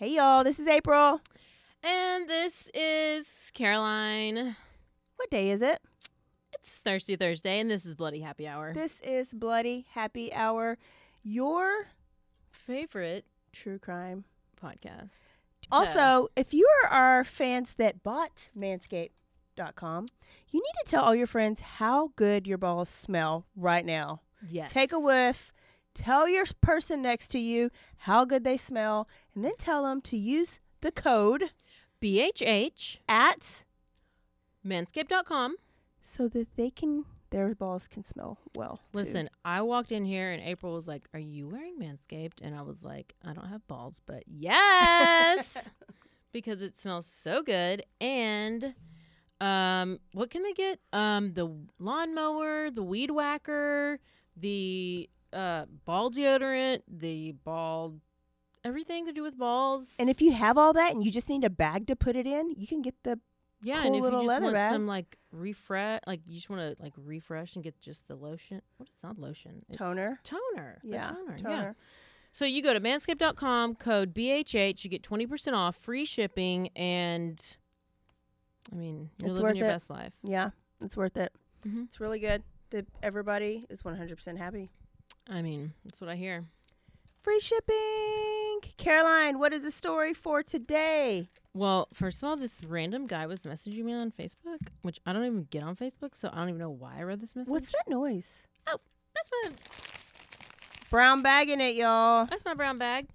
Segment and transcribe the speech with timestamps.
[0.00, 1.20] Hey y'all, this is April.
[1.82, 4.56] And this is Caroline.
[5.16, 5.78] What day is it?
[6.54, 8.72] It's Thirsty Thursday, and this is Bloody Happy Hour.
[8.72, 10.78] This is Bloody Happy Hour,
[11.22, 11.88] your
[12.50, 14.24] favorite true crime
[14.58, 15.10] podcast.
[15.70, 20.06] Also, if you are our fans that bought manscaped.com,
[20.48, 24.22] you need to tell all your friends how good your balls smell right now.
[24.48, 24.72] Yes.
[24.72, 25.52] Take a whiff,
[25.94, 30.16] tell your person next to you how good they smell, and then tell them to
[30.16, 31.50] use the code
[32.02, 33.64] BHH at
[34.66, 35.56] manscaped.com
[36.02, 38.80] so that they can their balls can smell well.
[38.92, 38.98] too.
[38.98, 42.62] Listen, I walked in here and April was like, "Are you wearing Manscaped?" And I
[42.62, 45.68] was like, "I don't have balls, but yes."
[46.32, 48.74] because it smells so good and
[49.40, 50.80] um what can they get?
[50.92, 53.98] Um the lawnmower, the weed whacker,
[54.36, 57.94] the uh ball deodorant, the ball
[58.64, 59.94] everything to do with balls.
[59.98, 62.26] And if you have all that and you just need a bag to put it
[62.26, 63.18] in, you can get the
[63.62, 64.72] yeah, cool and if little you just want bag.
[64.72, 68.62] some like refresh, like you just want to like refresh and get just the lotion.
[68.78, 69.64] What is not lotion?
[69.68, 70.18] It's Toner?
[70.24, 70.78] Toner.
[70.82, 71.36] yeah toner.
[71.36, 71.42] Yeah.
[71.42, 71.76] toner.
[72.32, 77.40] So you go to manscaped.com, code BHH, you get 20% off, free shipping, and
[78.72, 79.70] I mean, you're It's living your it.
[79.72, 80.12] best life.
[80.22, 81.32] Yeah, it's worth it.
[81.66, 81.84] Mhm.
[81.86, 82.42] It's really good.
[82.70, 84.70] The, everybody is 100% happy.
[85.28, 86.44] I mean, that's what I hear.
[87.22, 88.60] Free shipping.
[88.78, 91.28] Caroline, what is the story for today?
[91.52, 95.24] Well, first of all, this random guy was messaging me on Facebook, which I don't
[95.24, 97.50] even get on Facebook, so I don't even know why I read this message.
[97.50, 98.38] What's that noise?
[98.66, 98.78] Oh,
[99.14, 99.50] that's my
[100.90, 102.26] Brown bag in it, y'all.
[102.26, 103.06] That's my brown bag.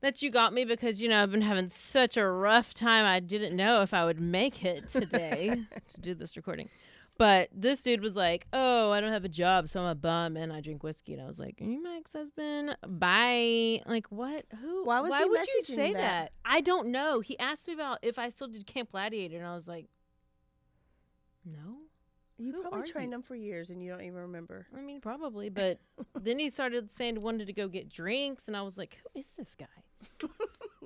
[0.00, 3.04] That you got me because you know I've been having such a rough time.
[3.04, 5.50] I didn't know if I would make it today
[5.94, 6.68] to do this recording.
[7.16, 10.36] But this dude was like, "Oh, I don't have a job, so I'm a bum
[10.36, 13.82] and I drink whiskey." And I was like, "Are you my ex-husband?" Bye.
[13.86, 14.44] Like what?
[14.60, 14.84] Who?
[14.84, 15.98] Why was Why he would you say that?
[15.98, 16.32] that?
[16.44, 17.20] I don't know.
[17.20, 19.86] He asked me about if I still did Camp Gladiator, and I was like,
[21.44, 21.78] "No."
[22.36, 23.12] You Who probably trained you?
[23.12, 24.66] them for years and you don't even remember.
[24.76, 25.78] I mean, probably, but
[26.20, 29.20] then he started saying he wanted to go get drinks, and I was like, "Who
[29.20, 29.66] is this guy?"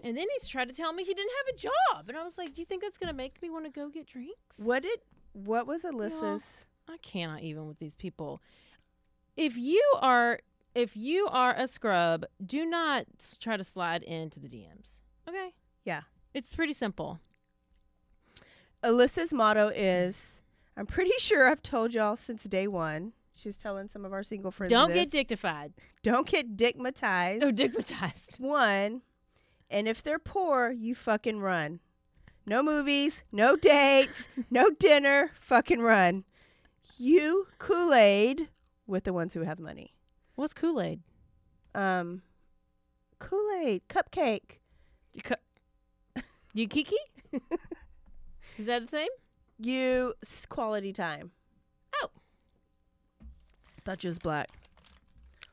[0.05, 2.37] and then he's tried to tell me he didn't have a job, and I was
[2.37, 5.01] like, "You think that's gonna make me want to go get drinks?" What did
[5.33, 6.67] what was Alyssa's?
[6.89, 8.41] I cannot even with these people.
[9.37, 10.41] If you are,
[10.75, 13.07] if you are a scrub, do not
[13.41, 15.01] try to slide into the DMs.
[15.29, 15.55] Okay?
[15.85, 16.03] Yeah.
[16.35, 17.21] It's pretty simple.
[18.83, 20.43] Alyssa's motto is
[20.77, 23.13] I'm pretty sure I've told y'all since day one.
[23.35, 24.71] She's telling some of our single friends.
[24.71, 25.11] Don't this.
[25.11, 25.71] get dictified.
[26.03, 27.43] Don't get dickmatized.
[27.43, 28.41] Oh, digmatized.
[28.41, 29.03] One,
[29.71, 31.79] and if they're poor, you fucking run.
[32.49, 36.25] No movies, no dates, no dinner, fucking run.
[36.97, 38.49] You Kool Aid
[38.87, 39.95] with the ones who have money.
[40.35, 41.01] What's Kool Aid?
[41.75, 42.23] Um,
[43.19, 44.61] Kool Aid, cupcake.
[45.13, 46.23] You, cu-
[46.55, 46.97] you kiki?
[48.59, 49.09] Is that the same?
[49.59, 50.15] You
[50.49, 51.33] quality time.
[52.03, 52.09] Oh.
[53.85, 54.49] Thought you was black.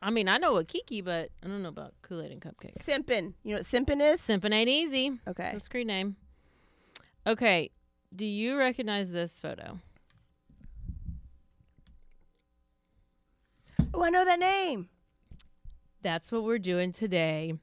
[0.01, 2.77] I mean, I know what Kiki, but I don't know about Kool Aid and Cupcake.
[2.77, 3.33] Simpin.
[3.44, 4.22] You know what simpin is?
[4.22, 5.19] Simpin ain't easy.
[5.27, 5.48] Okay.
[5.48, 6.15] It's a screen name.
[7.27, 7.72] Okay.
[8.16, 9.80] Do you recognize this photo?
[13.94, 14.89] Oh, I know that name.
[16.01, 17.56] That's what we're doing today.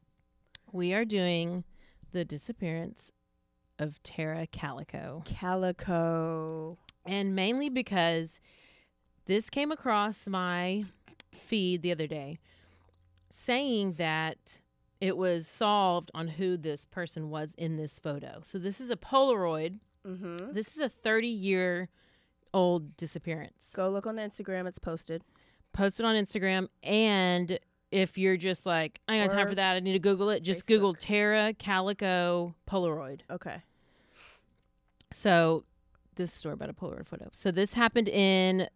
[0.73, 1.65] We are doing
[2.13, 3.13] the disappearance
[3.79, 5.23] of Tara Calico.
[5.27, 6.79] Calico.
[7.07, 8.41] And mainly because
[9.27, 10.85] this came across my
[11.33, 12.39] feed the other day
[13.31, 14.59] saying that
[15.03, 18.41] it was solved on who this person was in this photo.
[18.45, 19.81] So this is a Polaroid.
[20.07, 20.53] Mm-hmm.
[20.53, 21.89] This is a 30 year
[22.55, 23.73] old disappearance.
[23.75, 24.69] Go look on the Instagram.
[24.69, 25.25] It's posted.
[25.73, 27.59] Posted on Instagram and
[27.91, 30.45] if you're just like, I ain't got time for that, I need to Google it,
[30.45, 33.23] just Google Tara Calico Polaroid.
[33.29, 33.57] Okay.
[35.13, 35.65] So,
[36.15, 37.29] this story about a Polaroid photo.
[37.35, 38.69] So, this happened in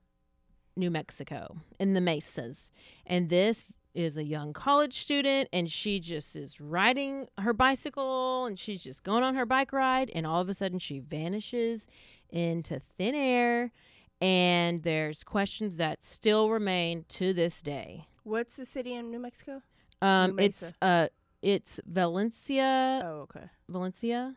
[0.77, 2.71] New Mexico, in the Mesas.
[3.07, 8.59] And this is a young college student, and she just is riding her bicycle and
[8.59, 10.11] she's just going on her bike ride.
[10.15, 11.89] And all of a sudden, she vanishes
[12.29, 13.73] into thin air.
[14.21, 18.07] And there's questions that still remain to this day.
[18.23, 19.63] What's the city in New Mexico?
[20.01, 21.09] Um, New it's uh,
[21.43, 23.47] it's Valencia, Oh, okay.
[23.69, 24.35] Valencia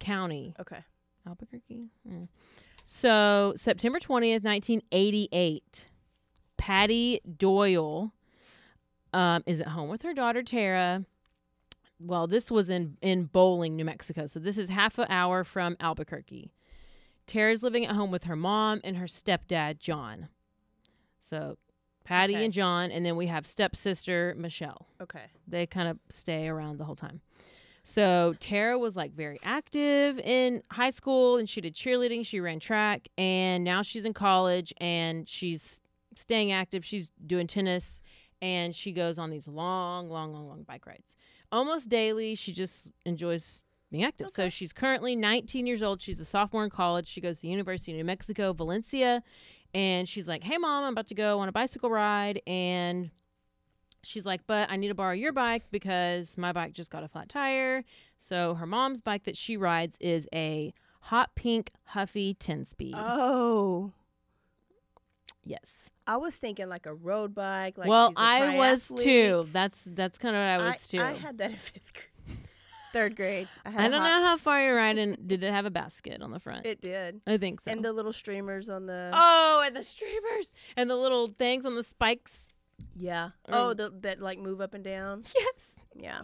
[0.00, 0.54] County.
[0.60, 0.84] Okay.
[1.26, 1.90] Albuquerque.
[2.08, 2.28] Mm.
[2.84, 5.86] So September twentieth, nineteen eighty-eight.
[6.56, 8.12] Patty Doyle
[9.12, 11.04] um, is at home with her daughter Tara.
[12.00, 14.26] Well, this was in in Belen, New Mexico.
[14.26, 16.52] So this is half an hour from Albuquerque.
[17.26, 20.28] Tara's living at home with her mom and her stepdad John.
[21.20, 21.56] So
[22.04, 22.44] Patty Okay.
[22.44, 25.26] and John, and then we have stepsister Michelle Okay.
[25.46, 27.20] they kind of stay around the whole time.
[27.84, 32.58] So Tara was like very active in high school and she did cheerleading, she ran
[32.60, 35.80] track, and now she's in college and she's
[36.16, 36.84] staying active.
[36.84, 38.00] She's doing tennis
[38.42, 41.14] and she goes on these long, long, long, long bike rides.
[41.50, 44.30] Almost daily, she just enjoys being active.
[44.30, 46.02] So she's currently 19 years old.
[46.02, 47.08] She's a sophomore in college.
[47.08, 49.22] She goes to the University of New Mexico, Valencia,
[49.72, 53.10] and she's like, "Hey mom, I'm about to go on a bicycle ride and
[54.02, 57.08] she's like, but I need to borrow your bike because my bike just got a
[57.08, 57.84] flat tire.
[58.18, 62.94] So her mom's bike that she rides is a hot pink Huffy 10 speed.
[62.96, 63.92] Oh.
[65.44, 65.90] Yes.
[66.06, 67.78] I was thinking like a road bike.
[67.78, 69.46] Like well, I was too.
[69.52, 71.00] That's that's kind of what I was too.
[71.00, 72.38] I had that in fifth grade.
[72.92, 73.48] Third grade.
[73.64, 75.16] I had I don't know how far you're riding.
[75.26, 76.66] Did it have a basket on the front?
[76.66, 77.22] It did.
[77.26, 77.70] I think so.
[77.70, 79.10] And the little streamers on the.
[79.14, 82.52] oh, and the streamers and the little things on the spikes.
[82.94, 83.30] Yeah.
[83.48, 85.24] Or- Oh, the, that like move up and down.
[85.34, 85.74] Yes.
[85.96, 86.20] Yeah.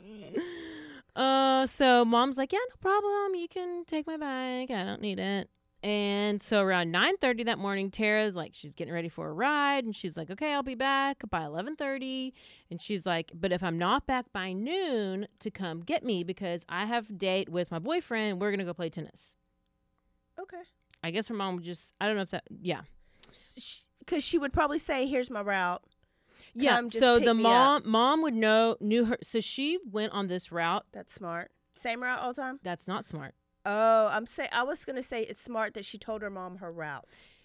[1.16, 3.34] Uh, so mom's like, yeah, no problem.
[3.34, 4.70] You can take my bike.
[4.70, 5.48] I don't need it.
[5.82, 9.94] And so around 9:30 that morning, Tara's like, she's getting ready for a ride, and
[9.94, 12.32] she's like, okay, I'll be back by 11:30.
[12.70, 16.64] And she's like, but if I'm not back by noon, to come get me because
[16.68, 18.40] I have a date with my boyfriend.
[18.40, 19.36] We're gonna go play tennis.
[20.38, 20.62] Okay.
[21.02, 22.80] I guess her mom would just, I don't know if that, yeah,
[24.00, 25.82] Because she would probably say, "Here's my route."
[26.54, 26.80] yeah.
[26.90, 29.18] So the mom, mom would know, knew her.
[29.22, 30.86] So she went on this route.
[30.92, 31.52] That's smart.
[31.76, 32.58] Same route all the time.
[32.64, 33.34] That's not smart.
[33.70, 36.72] Oh, I'm say I was gonna say it's smart that she told her mom her
[36.72, 37.04] route,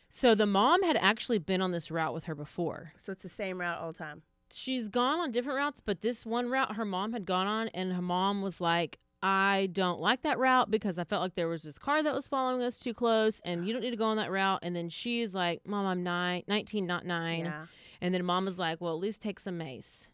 [0.09, 2.93] So the mom had actually been on this route with her before.
[2.97, 4.21] so it's the same route all the time.
[4.53, 7.91] she's gone on different routes, but this one route her mom had gone on, and
[7.93, 11.63] her mom was like, I don't like that route because I felt like there was
[11.63, 14.17] this car that was following us too close, and you don't need to go on
[14.17, 14.59] that route.
[14.63, 17.45] And then she's like, Mom, I'm nine, 19, not nine.
[17.45, 17.65] Yeah.
[18.01, 20.09] And then mom was like, Well, at least take some mace.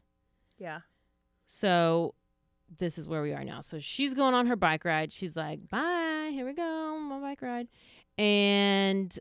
[0.59, 0.81] Yeah.
[1.47, 2.13] So
[2.77, 3.61] this is where we are now.
[3.61, 5.11] So she's going on her bike ride.
[5.11, 7.67] She's like, Bye, here we go, my bike ride.
[8.17, 9.17] And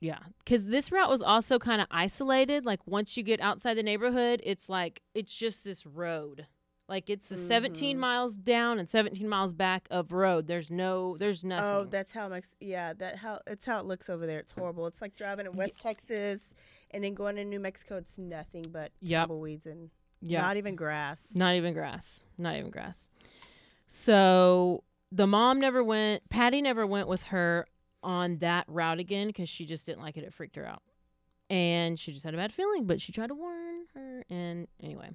[0.00, 2.64] yeah, because this route was also kind of isolated.
[2.64, 6.46] Like once you get outside the neighborhood, it's like it's just this road.
[6.88, 8.00] Like it's the 17 Mhm.
[8.00, 10.46] miles down and 17 miles back of road.
[10.46, 11.64] There's no, there's nothing.
[11.66, 12.54] Oh, that's how Mex.
[12.60, 14.38] Yeah, that how it's how it looks over there.
[14.38, 14.86] It's horrible.
[14.86, 16.54] It's like driving in West Texas
[16.90, 17.98] and then going to New Mexico.
[17.98, 19.28] It's nothing but Yep.
[19.28, 21.28] tumbleweeds and yeah, not even grass.
[21.34, 22.24] Not even grass.
[22.36, 23.08] Not even grass.
[23.88, 27.66] So the mom never went, Patty never went with her
[28.02, 30.24] on that route again because she just didn't like it.
[30.24, 30.82] It freaked her out.
[31.50, 34.24] And she just had a bad feeling, but she tried to warn her.
[34.28, 35.10] And anyway,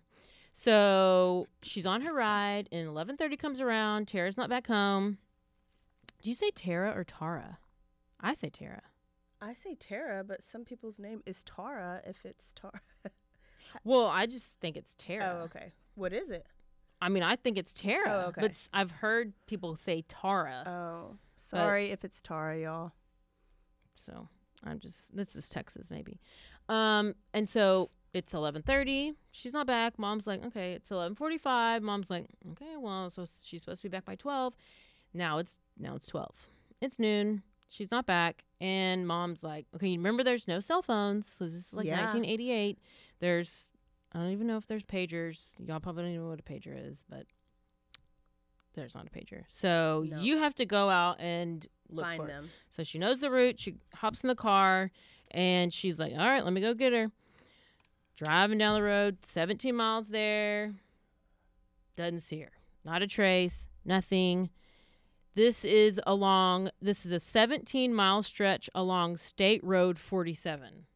[0.52, 4.08] so she's on her ride, and 11:30 comes around.
[4.08, 5.20] Tara's not back home.
[6.22, 7.60] Do you say Tara or Tara?
[8.20, 8.82] I say Tara.
[9.42, 12.82] I say Tara, but some people's name is Tara if it's Tara.
[13.84, 15.40] Well, I just think it's Tara.
[15.40, 15.72] Oh, okay.
[15.96, 16.46] What is it?
[17.02, 18.04] I mean, I think it's Tara.
[18.08, 18.42] Oh, okay.
[18.42, 20.64] But I've heard people say Tara.
[20.66, 22.92] Oh, sorry if it's Tara, y'all.
[23.96, 24.28] So
[24.64, 26.20] I'm just this is Texas maybe.
[26.70, 29.16] Um and so it's 11:30.
[29.32, 29.98] She's not back.
[29.98, 34.06] Mom's like, "Okay, it's 11:45." Mom's like, "Okay, well, so she's supposed to be back
[34.06, 34.56] by 12."
[35.14, 36.48] Now it's now it's 12.
[36.80, 37.42] It's noon.
[37.68, 41.28] She's not back and mom's like, "Okay, you remember there's no cell phones.
[41.28, 41.98] So this is like Yeah.
[42.02, 42.78] 1988.
[43.24, 43.72] There's
[44.12, 45.52] I don't even know if there's pagers.
[45.66, 47.26] Y'all probably don't even know what a pager is, but
[48.76, 49.44] there's not a pager.
[49.48, 50.20] So No.
[50.20, 52.32] you have to go out and look Find for it.
[52.32, 52.50] them.
[52.70, 53.62] So she knows the route.
[53.62, 54.90] She hops in the car
[55.32, 57.12] and she's like, all right, let me go get her.
[58.18, 60.74] Driving down the road, 17 miles there.
[61.96, 62.52] Doesn't see her.
[62.84, 64.50] Not a trace, nothing.
[65.34, 70.88] This is along, this is a 17 mile stretch along State Road 47,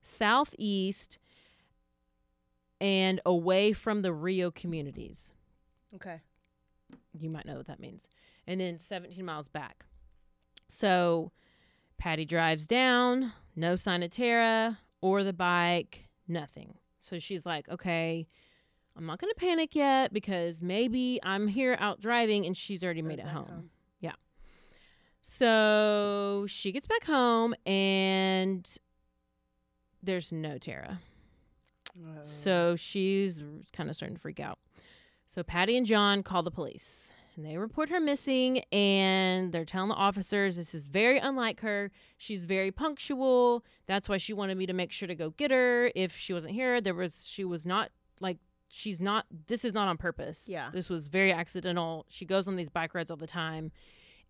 [0.00, 1.18] southeast
[2.82, 5.32] and away from the Rio communities.
[5.94, 6.20] Okay.
[7.16, 8.08] You might know what that means.
[8.44, 9.84] And then 17 miles back.
[10.68, 11.30] So
[11.96, 16.74] Patty drives down, no sign of Tara or the bike, nothing.
[17.00, 18.26] So she's like, okay,
[18.96, 23.02] I'm not going to panic yet because maybe I'm here out driving and she's already
[23.02, 23.46] made it home.
[23.46, 23.70] home.
[24.00, 24.14] Yeah.
[25.20, 28.68] So she gets back home and
[30.02, 30.98] there's no Tara.
[31.98, 32.22] Oh.
[32.22, 34.58] So she's kind of starting to freak out.
[35.26, 39.88] So Patty and John call the police and they report her missing and they're telling
[39.88, 41.90] the officers this is very unlike her.
[42.18, 43.64] She's very punctual.
[43.86, 46.54] That's why she wanted me to make sure to go get her if she wasn't
[46.54, 46.80] here.
[46.80, 50.46] There was she was not like she's not this is not on purpose.
[50.48, 50.70] Yeah.
[50.72, 52.04] This was very accidental.
[52.08, 53.72] She goes on these bike rides all the time.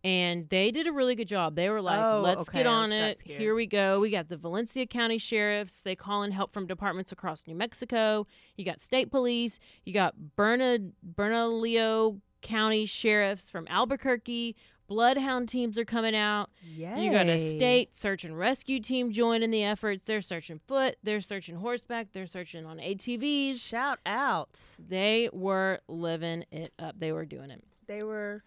[0.04, 1.54] And they did a really good job.
[1.54, 3.20] They were like, Oh, let's okay, get on it.
[3.20, 3.40] scared.
[3.40, 4.00] Here we go.
[4.00, 5.82] We got the Valencia County sheriffs.
[5.82, 8.26] They call in help from departments across New Mexico.
[8.56, 9.60] You got state police.
[9.84, 14.56] You got Bernard, Bernalillo County sheriffs from Albuquerque.
[14.88, 16.50] Bloodhound teams are coming out.
[16.62, 17.04] Yay.
[17.04, 20.02] You got a state search and rescue team joining the efforts.
[20.04, 20.96] They're searching foot.
[21.02, 22.08] They're searching horseback.
[22.12, 23.60] They're searching on ATVs.
[23.60, 24.58] Shout out.
[24.78, 26.98] They were living it up.
[26.98, 27.64] They were doing it.
[27.86, 28.42] They were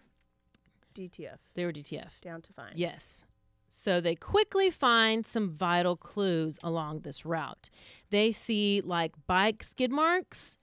[0.96, 1.38] DTF.
[1.54, 2.20] They were DTF.
[2.22, 2.76] Down to find.
[2.76, 3.24] Yes.
[3.68, 7.68] So they quickly find some vital clues along this route.
[8.10, 10.56] They see like bike skid marks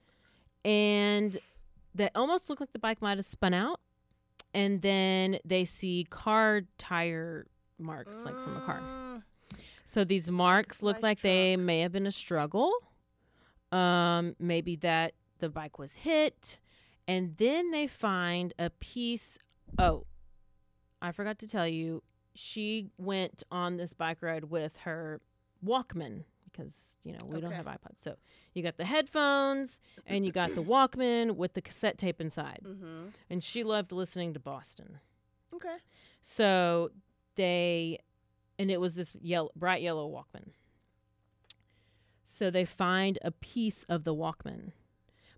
[0.66, 1.38] and
[1.96, 3.80] that almost look like the bike might have spun out.
[4.54, 7.48] And then they see car tire
[7.80, 8.80] marks like from a car.
[8.82, 9.24] Mm,
[9.84, 12.72] So these marks look Nice like they may have been a struggle.
[13.72, 16.60] Um, maybe that the bike was hit.
[17.08, 19.38] And then they find a piece.
[19.78, 20.06] Oh,
[21.03, 22.01] I forgot to tell you,
[22.33, 25.22] she went on this bike ride with her
[25.63, 27.98] Walkman because, you know, we don't have iPods.
[27.98, 28.15] So
[28.53, 32.62] you got the headphones and you got the Walkman with the cassette tape inside.
[32.65, 33.07] Mm-hmm.
[33.29, 35.00] And she loved listening to Boston.
[35.53, 35.75] Okay.
[36.22, 36.91] So
[37.36, 38.00] they,
[38.57, 40.51] and it was this yellow, bright yellow Walkman.
[42.24, 44.72] So they find a piece of the Walkman,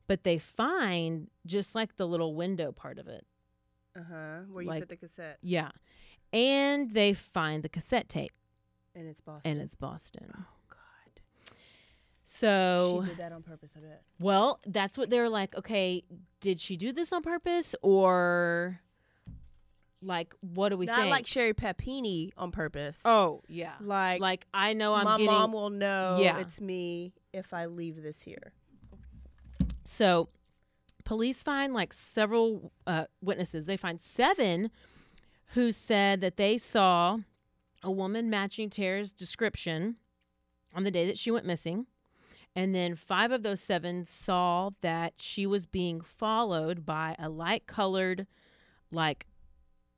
[0.08, 3.26] but they find just like the little window part of it.
[3.96, 4.40] Uh huh.
[4.52, 5.72] Where you Like- put the cassette Yeah.
[6.34, 8.34] And they find the cassette tape,
[8.94, 9.52] and it's Boston.
[9.52, 10.32] and it's Boston.
[10.38, 11.22] oh God.
[12.26, 13.72] So, she did that on purpose.
[13.78, 14.02] I bet.
[14.20, 15.56] well, that's what they were like.
[15.56, 16.04] Okay,
[16.42, 18.82] did she do this on purpose, or
[20.02, 21.12] like what do we Not think?
[21.12, 23.02] like Sherri Papini on purpose.
[23.06, 26.40] oh yeah, Like, like I know I'm my getting mom will know Yeah.
[26.40, 28.52] it's me if I leave this here.
[29.84, 30.30] So,
[31.06, 33.66] police find like several uh, witnesses.
[33.66, 34.70] They find seven
[35.54, 37.20] who said that they saw
[37.82, 39.96] a woman matching Tara's description
[40.74, 41.86] on the day that she went missing.
[42.56, 47.68] And then five of those seven saw that she was being followed by a light
[47.68, 48.28] colored,
[48.92, 49.28] like,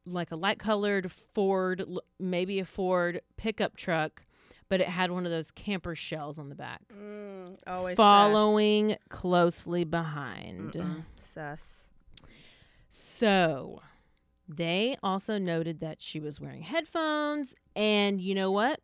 [0.06, 1.84] like a light colored Ford,
[2.20, 4.24] maybe a Ford pickup truck,
[4.69, 9.83] but it had one of those camper shells on the back Mm, always following closely
[9.83, 10.74] behind.
[10.74, 10.83] Sus.
[10.83, 11.03] Mm-mm.
[11.15, 11.89] Sus.
[12.89, 13.81] So
[14.47, 17.53] they also noted that she was wearing headphones.
[17.75, 18.81] And you know what?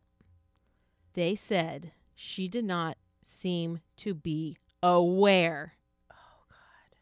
[1.13, 5.73] They said she did not seem to be aware.
[6.11, 6.97] Oh God.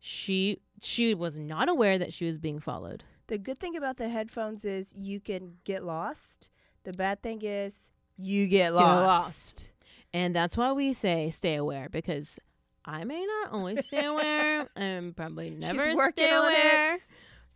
[0.00, 3.04] She she was not aware that she was being followed.
[3.26, 6.50] The good thing about the headphones is you can get lost.
[6.84, 7.74] The bad thing is
[8.16, 9.04] you get lost.
[9.04, 9.68] lost.
[10.12, 12.38] And that's why we say stay aware because
[12.84, 16.94] I may not always stay aware and probably never She's working stay on aware.
[16.96, 17.00] it.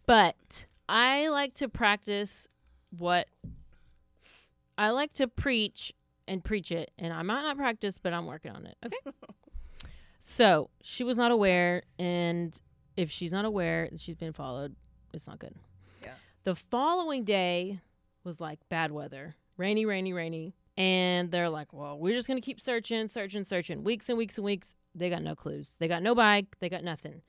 [0.06, 2.48] But I like to practice
[2.96, 3.28] what
[4.76, 5.92] I like to preach
[6.26, 6.90] and preach it.
[6.98, 8.76] And I might not practice, but I'm working on it.
[8.84, 8.96] Okay.
[10.18, 11.82] so she was not aware.
[11.98, 12.58] And
[12.96, 14.74] if she's not aware that she's been followed,
[15.12, 15.54] it's not good.
[16.02, 16.12] Yeah.
[16.44, 17.80] The following day
[18.28, 20.54] was like bad weather rainy, rainy, rainy.
[20.76, 23.82] And they're like, well, we're just going to keep searching, searching, searching.
[23.82, 24.76] Weeks and weeks and weeks.
[24.94, 25.74] They got no clues.
[25.80, 26.46] They got no bike.
[26.60, 27.22] They got nothing.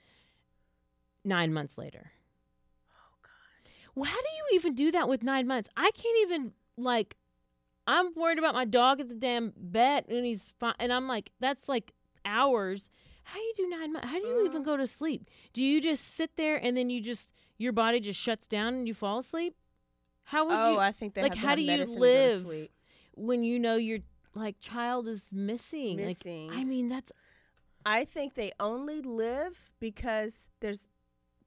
[1.26, 2.12] Nine months later.
[2.94, 3.72] Oh, God.
[3.96, 5.68] Well, how do you even do that with nine months?
[5.76, 7.16] I can't even like.
[7.88, 10.76] I'm worried about my dog at the damn vet, and he's fine.
[10.80, 12.92] And I'm like, that's like hours.
[13.24, 14.08] How do you do nine months?
[14.10, 14.66] How do you even Uh.
[14.66, 15.28] go to sleep?
[15.54, 18.88] Do you just sit there and then you just your body just shuts down and
[18.88, 19.56] you fall asleep?
[20.30, 22.46] How would Oh, you I think they like, how do you live?
[23.16, 23.98] when you know your
[24.36, 25.96] like child is missing?
[25.98, 26.50] Missing.
[26.50, 27.12] Like, I mean, that's
[27.84, 30.86] I think they only live because there's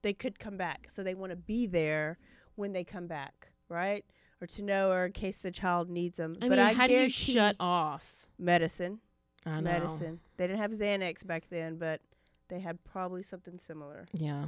[0.02, 2.18] they could come back, so they want to be there
[2.56, 4.04] when they come back, right?
[4.40, 6.34] Or to know, or in case the child needs them.
[6.42, 8.26] I but mean, I how do you shut off?
[8.36, 8.98] medicine?
[9.46, 9.70] I know.
[9.70, 10.18] medicine.
[10.38, 12.00] They didn't have Xanax back then, but
[12.48, 14.06] they had probably something similar.
[14.12, 14.46] Yeah.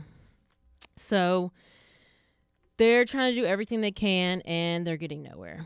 [0.97, 1.53] So
[2.77, 5.65] they're trying to do everything they can and they're getting nowhere.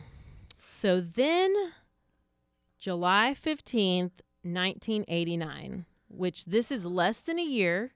[0.66, 1.54] So then
[2.78, 7.92] July 15th, 1989, which this is less than a year.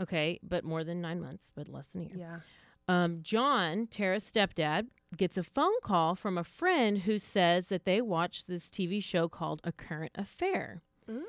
[0.00, 2.16] Okay, but more than 9 months, but less than a year.
[2.18, 2.38] Yeah.
[2.86, 8.00] Um, John, Tara's stepdad, gets a phone call from a friend who says that they
[8.00, 10.82] watched this TV show called A Current Affair.
[11.08, 11.22] Mm,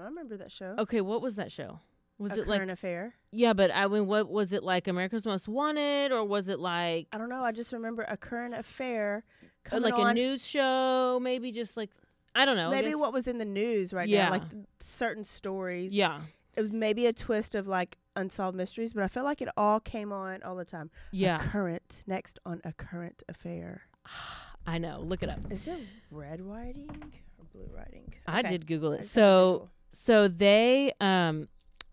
[0.00, 0.74] I remember that show.
[0.78, 1.80] Okay, what was that show?
[2.18, 3.14] Was a it like current affair?
[3.30, 4.88] yeah, but I mean, what was it like?
[4.88, 7.40] America's Most Wanted, or was it like I don't know.
[7.40, 9.24] I just remember a current affair
[9.64, 10.10] coming like on.
[10.10, 11.18] a news show?
[11.22, 11.90] Maybe just like
[12.34, 12.70] I don't know.
[12.70, 14.26] Maybe what was in the news right Yeah.
[14.26, 14.42] now, like
[14.80, 15.92] certain stories.
[15.92, 16.20] Yeah,
[16.56, 19.78] It was maybe a twist of like unsolved mysteries, but I felt like it all
[19.80, 20.90] came on all the time.
[21.12, 21.38] A yeah.
[21.38, 23.82] current next on a current affair.
[24.66, 25.00] I know.
[25.00, 25.38] Look it up.
[25.50, 25.78] Is there
[26.10, 26.90] red writing
[27.38, 28.12] or blue writing?
[28.26, 28.50] I Okay.
[28.50, 29.04] did Google it.
[29.04, 31.48] So so they um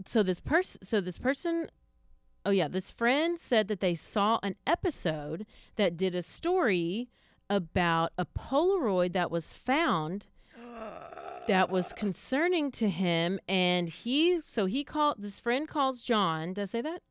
[0.08, 1.68] so this person so this person
[2.46, 5.46] oh yeah this friend said that they saw an episode
[5.76, 7.10] that did a story
[7.50, 10.28] about a polaroid that was found
[11.48, 16.62] that was concerning to him and he so he called this friend calls john did
[16.62, 17.02] i say that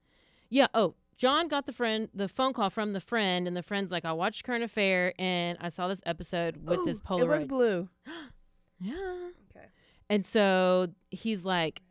[0.48, 3.92] yeah oh john got the friend the phone call from the friend and the friend's
[3.92, 7.44] like i watched current affair and i saw this episode with this polaroid It was
[7.44, 7.88] blue.
[8.80, 8.94] yeah
[9.54, 9.66] Okay.
[10.10, 11.82] and so he's like,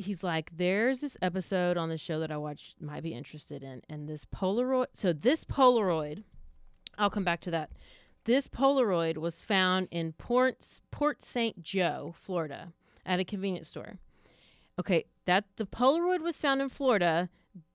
[0.00, 3.82] he's like, there's this episode on the show that I watched, might be interested in,
[3.88, 4.86] and this Polaroid.
[4.94, 6.24] So this Polaroid,
[6.98, 7.70] I'll come back to that.
[8.24, 11.62] This Polaroid was found in Port Port St.
[11.62, 12.72] Joe, Florida,
[13.06, 13.98] at a convenience store.
[14.78, 17.28] Okay, that the Polaroid was found in Florida.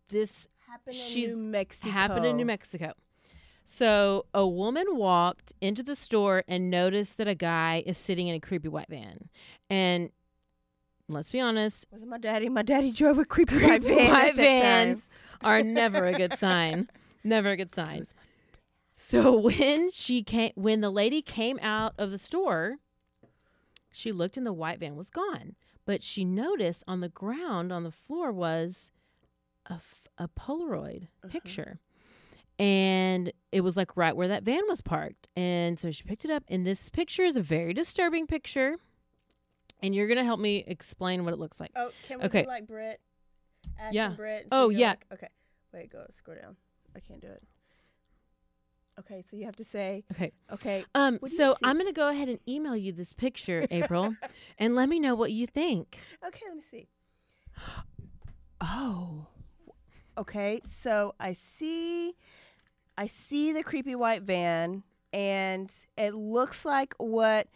[0.10, 1.89] This Happened in She's New Mexico.
[1.89, 2.94] happened in New Mexico.
[3.63, 8.36] So a woman walked into the store and noticed that a guy is sitting in
[8.36, 9.29] a creepy white van.
[9.70, 10.12] And
[11.07, 12.50] let's be honest, Was it my daddy?
[12.50, 13.95] My daddy drove a creepy white van.
[14.12, 14.35] white at that time.
[14.35, 15.09] vans
[15.43, 16.89] are never a good sign.
[17.24, 18.07] Never a good sign.
[18.93, 22.77] So when she came when the lady came out of the store,
[23.91, 25.56] she looked and the white van was gone.
[25.86, 28.91] But she noticed on the ground on the floor was
[29.69, 31.27] a, f- a Polaroid Uh-huh.
[31.30, 31.80] picture.
[32.58, 35.27] And it was like right where that van was parked.
[35.36, 36.43] And so she picked it up.
[36.47, 38.75] And this picture is a very disturbing picture.
[39.83, 41.71] And you're going to help me explain what it looks like.
[41.75, 42.43] Oh, can we Okay.
[42.43, 42.99] do like Brit?
[43.79, 44.07] Ash Yeah.
[44.07, 44.89] And Brit, Oh, yeah.
[44.91, 45.29] like- okay.
[45.73, 46.55] Wait, go scroll down.
[46.95, 47.43] I can't do it.
[48.97, 50.31] Okay, so you have to say, Okay.
[50.53, 51.57] okay, Um, What do you so?
[51.63, 54.15] I'm going to go ahead and email you this picture, April,
[54.57, 55.97] and let me know what you think.
[56.25, 56.88] okay, let me see.
[58.61, 59.27] Oh,
[60.17, 60.61] okay.
[60.81, 62.15] So I see,
[62.97, 67.47] I see the creepy white van, and it looks like what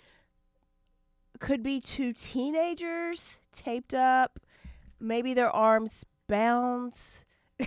[1.39, 4.39] could be two teenagers taped up,
[4.99, 6.93] maybe their arms bound.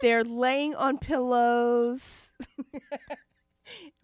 [0.00, 2.30] They're laying on pillows.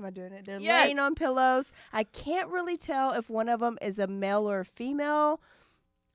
[0.00, 0.44] Am I doing it?
[0.46, 0.86] They're Yes.
[0.86, 1.72] laying on pillows.
[1.92, 5.40] I can't really tell if one of them is a male or a female.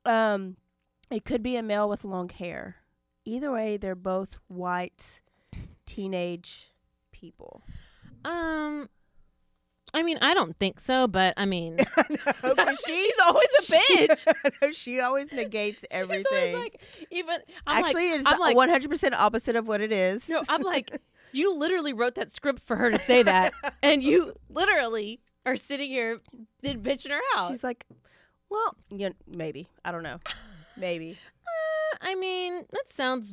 [0.06, 0.56] Um,
[1.10, 2.76] it could be a male with long hair.
[3.26, 5.20] Either way, they're both white
[5.86, 6.70] teenage
[7.12, 7.62] people.
[8.24, 8.88] Um,
[9.94, 11.76] I mean, I don't think so, but I mean,
[12.42, 14.34] But she's always a bitch.
[14.44, 16.26] I know, she always negates everything.
[16.32, 20.28] Always like, even I'm Actually, like, it's one hundred percent opposite of what it is.
[20.28, 21.00] no, I'm like,
[21.32, 25.90] you literally wrote that script for her to say that, and you literally are sitting
[25.90, 26.20] here,
[26.62, 27.50] did bitching her out.
[27.50, 27.86] She's like,
[28.50, 29.68] well, yeah, maybe.
[29.84, 30.18] I don't know.
[30.76, 31.18] Maybe.
[31.46, 33.32] Uh, I mean, that sounds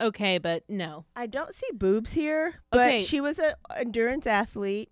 [0.00, 1.04] okay, but no.
[1.16, 3.04] I don't see boobs here, but Okay.
[3.04, 4.90] she was an endurance athlete,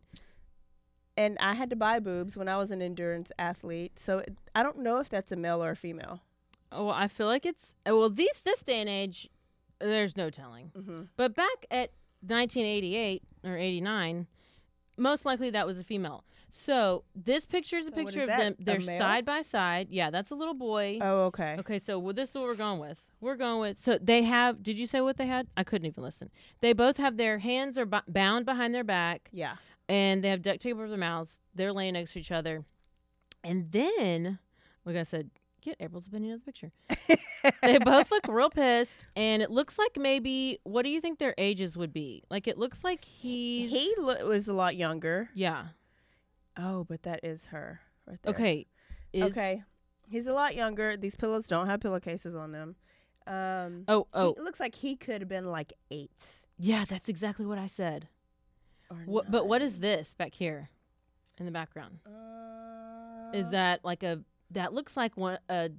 [1.17, 3.93] and I had to buy boobs when I was an endurance athlete.
[3.99, 6.21] So it, I don't know if that's a male or a female.
[6.73, 9.31] Oh, I feel like it's uh, well, these this day and age,
[9.81, 10.73] there's no telling.
[10.77, 11.03] Mm-hmm.
[11.17, 11.91] But back at
[12.27, 14.27] 1988 or 89,
[14.97, 16.25] most likely that was a female.
[16.57, 18.55] So this picture is a So picture is of them.
[18.61, 19.89] They're side by side.
[19.91, 20.99] Yeah, that's a little boy.
[21.01, 21.57] Oh, okay.
[21.59, 23.03] Okay, so well, this is what we're going with.
[23.21, 23.83] We're going with.
[23.83, 24.63] So they have.
[24.63, 25.49] Did you say what they had?
[25.57, 26.31] I couldn't even listen.
[26.61, 29.57] They both have their hands are b- bound behind their back, Yeah.
[29.89, 31.41] And they have duct tape over their mouths.
[31.55, 32.65] They're laying next to each other,
[33.43, 34.39] and then,
[34.85, 36.73] like I said, get April's opinion of the picture.
[37.63, 40.59] they both look real pissed, and it looks like maybe.
[40.65, 42.23] What do you think their ages would be?
[42.31, 43.71] Like it looks like he's.
[43.71, 45.31] He lo- was a lot younger.
[45.35, 45.67] Yeah.
[46.57, 48.33] Oh, but that is her right there.
[48.35, 48.67] Okay.
[49.13, 49.63] Is, okay.
[50.11, 50.97] He's a lot younger.
[50.97, 52.77] These pillows don't have pillowcases on them.
[53.27, 56.11] Um, Oh, oh, he looks like he could have been like eight.
[56.59, 56.85] yeah.
[56.85, 58.09] That's exactly what I said.
[59.07, 59.31] What?
[59.31, 60.71] But what is this back here,
[61.39, 61.99] in the background?
[62.07, 64.21] Uh, Is that like a
[64.51, 65.71] that looks like one a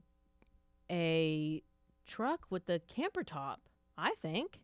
[0.92, 1.64] a
[2.06, 3.62] truck with the camper top?
[3.98, 4.60] I think.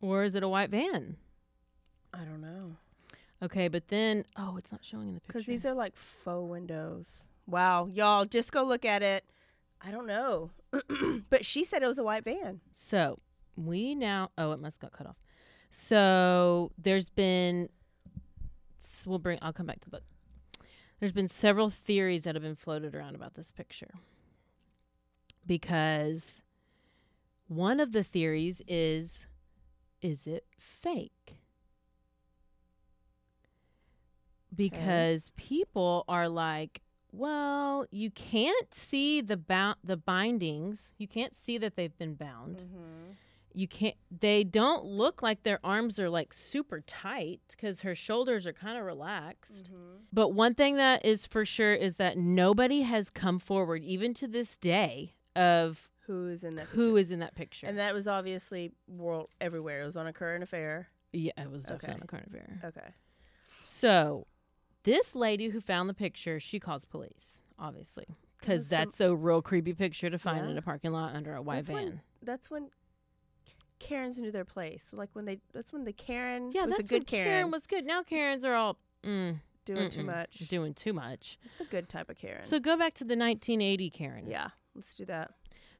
[0.00, 1.16] Or is it a white van?
[2.12, 2.76] I don't know.
[3.42, 5.38] Okay, but then oh, it's not showing in the picture.
[5.38, 7.24] Because these are like faux windows.
[7.46, 9.24] Wow, y'all, just go look at it.
[9.82, 10.50] I don't know.
[11.30, 12.60] but she said it was a white van.
[12.72, 13.18] So
[13.56, 14.30] we now.
[14.38, 15.16] Oh, it must got cut off.
[15.76, 17.68] So there's been.
[19.04, 19.40] We'll bring.
[19.42, 20.04] I'll come back to the book.
[21.00, 23.94] There's been several theories that have been floated around about this picture.
[25.44, 26.44] Because
[27.48, 29.26] one of the theories is,
[30.00, 31.34] is it fake?
[34.54, 40.92] Because people are like, well, you can't see the bound the bindings.
[40.98, 42.58] You can't see that they've been bound.
[42.58, 43.10] Mm-hmm.
[43.56, 43.94] You can't.
[44.10, 48.76] They don't look like their arms are like super tight because her shoulders are kind
[48.76, 49.66] of relaxed.
[49.66, 49.96] Mm-hmm.
[50.12, 54.26] But one thing that is for sure is that nobody has come forward, even to
[54.26, 56.66] this day, of Who is in that?
[56.66, 56.98] who picture?
[56.98, 57.66] is in that picture.
[57.68, 59.82] And that was obviously world everywhere.
[59.82, 60.88] It was on a current affair.
[61.12, 61.92] yeah, it was Okay.
[61.92, 62.58] on the current affair.
[62.64, 62.88] Okay.
[63.62, 64.26] So,
[64.82, 68.06] this lady who found the picture, she calls police, obviously,
[68.40, 70.50] because some- that's a real creepy picture to find Yeah.
[70.52, 71.76] in a parking lot under a white That's van.
[71.76, 72.70] when- That's when
[73.78, 74.86] Karens knew their place.
[74.92, 75.40] Like when they.
[75.52, 77.84] That's when the Karen yeah, was that's a good Karen, Karen was good.
[77.84, 80.38] Now Karens are all mm, doing too much.
[80.48, 81.38] doing too much.
[81.44, 82.46] It's the good type of Karen.
[82.46, 84.26] So go back to the 1980 Karen.
[84.26, 85.32] yeah, let's do that.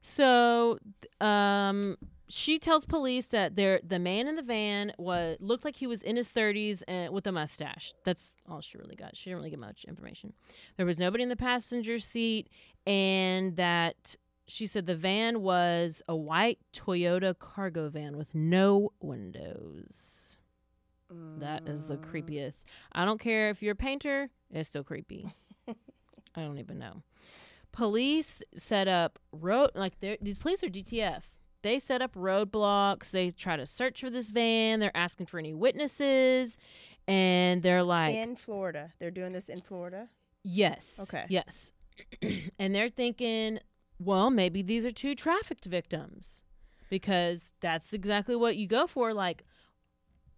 [0.07, 0.77] So,
[1.19, 5.87] um, she tells police that there the man in the van was looked like he
[5.87, 7.93] was in his 30s and with a mustache.
[8.03, 9.15] That's all she really got.
[9.17, 10.33] She didn't really get much information.
[10.77, 12.49] There was nobody in the passenger seat,
[12.85, 14.15] and that
[14.47, 20.37] she said the van was a white Toyota cargo van with no windows.
[21.09, 22.01] That is the Mm.
[22.05, 22.65] creepiest.
[22.91, 25.33] I don't care if you're a painter, it's still creepy.
[25.67, 27.03] I don't even know.
[27.71, 31.23] Police set up road like these police are DTF.
[31.61, 33.11] They set up roadblocks.
[33.11, 34.79] They try to search for this van.
[34.79, 36.57] They're asking for any witnesses,
[37.07, 40.09] and they're like, in Florida, they're doing this in Florida.
[40.43, 41.25] "Yes, Okay.
[41.27, 41.71] yes,"
[42.59, 43.59] and they're thinking,
[43.99, 46.41] "Well, maybe these are two trafficked victims,
[46.89, 49.45] because that's exactly what you go for, like,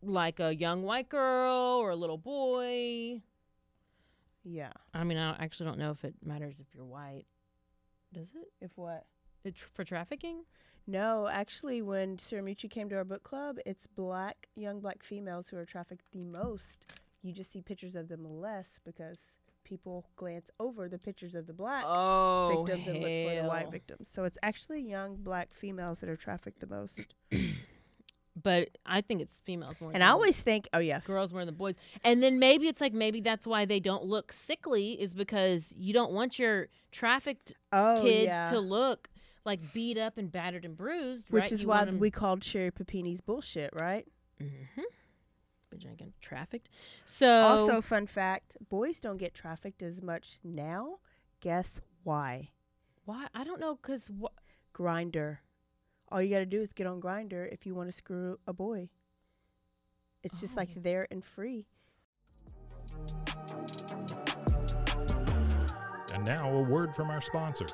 [0.02, 3.22] like a young white girl or a little boy."
[4.44, 4.72] Yeah.
[4.94, 7.26] I mean, I don't- actually don't know if it matters if you're white.
[8.14, 8.54] Does it?
[8.62, 9.06] If what?
[9.44, 10.46] It tr- for trafficking?
[10.86, 15.58] No, actually, when Suramuchi came to our book club, it's black, young black females who
[15.58, 16.86] are trafficked the most.
[17.22, 21.54] You just see pictures of them less because people glance over the pictures of the
[21.54, 24.08] black Oh, victims and look for the white victims.
[24.12, 27.16] So it's actually young black females that are trafficked the most.
[28.42, 29.92] But I think it's females more.
[29.94, 31.74] And I always think, oh yeah, girls more than boys.
[32.04, 35.92] And then maybe it's like maybe that's why they don't look sickly is because you
[35.92, 38.52] don't want your trafficked oh kids yeah.
[38.52, 39.10] to look
[39.44, 41.32] like beat up and battered and bruised.
[41.32, 41.52] Which right?
[41.52, 44.06] is You why we called Sherri Papini's bullshit, right?
[44.40, 44.84] Mhm.
[45.70, 46.70] But you're not trafficked.
[47.06, 51.00] So Also, fun fact: boys don't get trafficked as much now.
[51.42, 52.50] Guess why?
[53.06, 54.34] why I don't know because what
[54.74, 55.38] Grindr.
[56.10, 58.54] All you got to do is get on Grindr if you want to screw a
[58.54, 58.90] boy.
[60.24, 60.80] It's just like Oh.
[60.82, 61.68] there and free.
[66.14, 67.74] And now a word from our sponsors.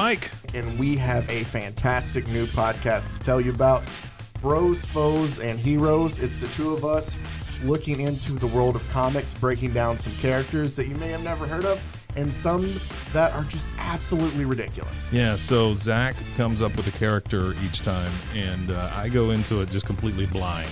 [0.00, 0.30] Mike.
[0.54, 3.82] and we have a fantastic new podcast to tell you about
[4.40, 6.18] Bros, Foes, and Heroes.
[6.20, 7.18] It's the two of us
[7.64, 11.46] looking into the world of comics, breaking down some characters that you may have never
[11.46, 11.84] heard of,
[12.16, 12.66] and some
[13.12, 15.06] that are just absolutely ridiculous.
[15.12, 19.60] Yeah, so Zach comes up with a character each time, and uh, I go into
[19.60, 20.70] it just completely blind.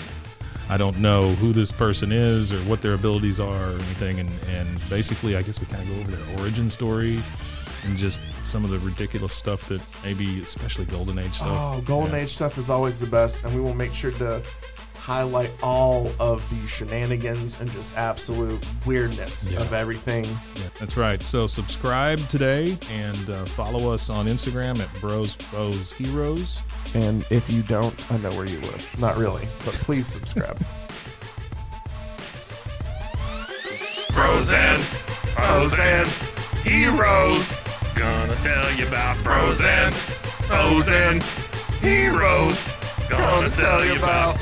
[0.70, 4.30] I don't know who this person is or what their abilities are or anything, and,
[4.48, 7.20] and basically, I guess we kind of go over their origin story
[7.84, 11.48] and just some of the ridiculous stuff that maybe, especially Golden Age stuff.
[11.50, 12.22] Oh, Golden Yeah.
[12.22, 14.42] Age stuff is always the best, and we will make sure to
[14.96, 19.60] highlight all of the shenanigans and just absolute weirdness Yeah.
[19.62, 20.24] of everything.
[20.24, 21.22] Yeah, that's right.
[21.22, 26.58] So subscribe today and uh, follow us on Instagram at Bros Foes Heroes.
[26.94, 29.00] And if you don't, I know where you live.
[29.00, 30.58] Not really, but please subscribe.
[34.12, 34.76] Frozen,
[35.36, 36.04] Frozen,
[36.64, 37.64] heroes.
[37.94, 39.92] Gonna tell you about Frozen,
[40.46, 41.20] Frozen,
[41.80, 42.76] heroes.
[43.08, 44.36] Gonna tell you about.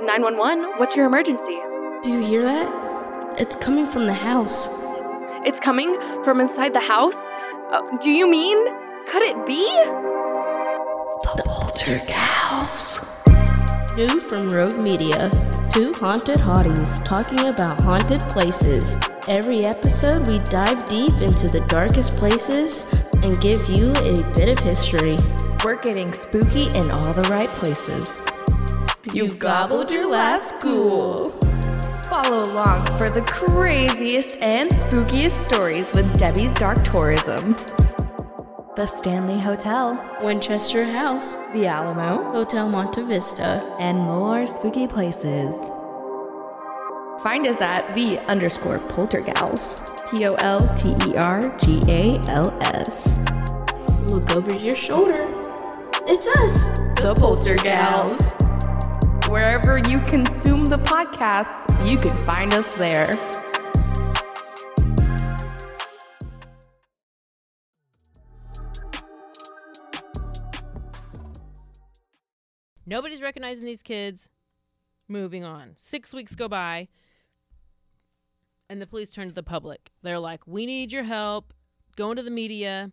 [0.00, 1.58] 911, what's your emergency?
[2.02, 2.68] Do you hear that?
[3.38, 4.68] It's coming from the house.
[5.46, 7.14] It's coming from inside the house?
[7.72, 8.58] Uh, do you mean?
[9.10, 9.64] Could it be?
[11.36, 13.00] The Poltergeist.
[13.96, 15.30] New from Rogue Media.
[15.72, 18.96] Two haunted hotties talking about haunted places.
[19.28, 22.88] Every episode, we dive deep into the darkest places
[23.22, 25.16] and give you a bit of history.
[25.64, 28.20] We're getting spooky in all the right places.
[29.12, 31.30] You've gobbled your last ghoul.
[32.10, 37.54] Follow along for the craziest and spookiest stories with Debbie's Dark Tourism.
[38.76, 43.62] The Stanley Hotel, Winchester House, The Alamo, Hotel Monte Vista.
[43.78, 45.54] and more spooky places.
[47.22, 49.82] Find us at the underscore poltergals.
[50.10, 53.22] P O L T E R G A L S.
[54.10, 55.16] Look over your shoulder.
[56.06, 56.68] It's us,
[57.00, 58.32] The Poltergals.
[59.30, 63.14] Wherever you consume the podcast, you can find us there.
[72.86, 74.28] Nobody's recognizing these kids.
[75.08, 75.74] Moving on.
[75.76, 76.88] Six weeks go by,
[78.70, 79.90] and the police turn to the public.
[80.02, 81.52] They're like, We need your help.
[81.96, 82.90] Go into the media.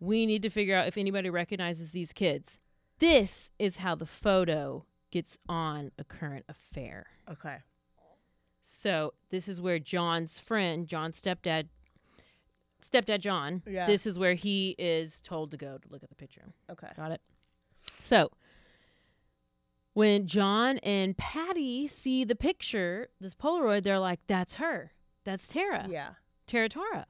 [0.00, 2.58] We need to figure out if anybody recognizes these kids.
[2.98, 7.06] This is how the photo gets on a current affair.
[7.30, 7.56] Okay.
[8.60, 11.68] So this is where John's friend, John's stepdad,
[12.84, 13.86] stepdad John, Yeah.
[13.86, 16.42] this is where he is told to go to look at the picture.
[16.70, 16.88] Okay.
[16.96, 17.20] Got it.
[17.98, 18.30] So
[19.94, 24.92] when John and Patty see the picture, this Polaroid, they're like, "That's her.
[25.24, 25.86] That's Tara.
[25.88, 26.10] Yeah.
[26.46, 27.06] Tara Tara."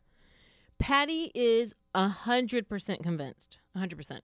[0.79, 3.59] Patty is a hundred percent convinced.
[3.75, 4.23] A hundred percent.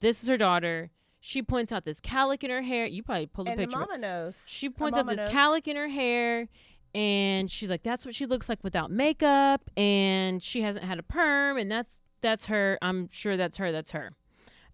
[0.00, 0.90] This is her daughter.
[1.20, 2.84] She points out this calic in her hair.
[2.86, 3.78] You probably pulled the And the picture.
[3.78, 4.42] mama knows.
[4.46, 5.30] She points out this knows.
[5.30, 6.48] cowlick in her hair,
[6.94, 11.02] and she's like, "That's what she looks like without makeup." And she hasn't had a
[11.02, 12.78] perm, and that's that's her.
[12.82, 13.72] I'm sure that's her.
[13.72, 14.10] That's her.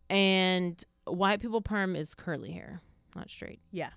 [0.09, 2.83] And white people perm is curly hair,
[3.17, 3.61] not straight.
[3.73, 3.91] Yeah.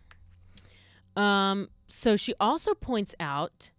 [1.16, 1.70] Um.
[1.88, 3.72] So she also points out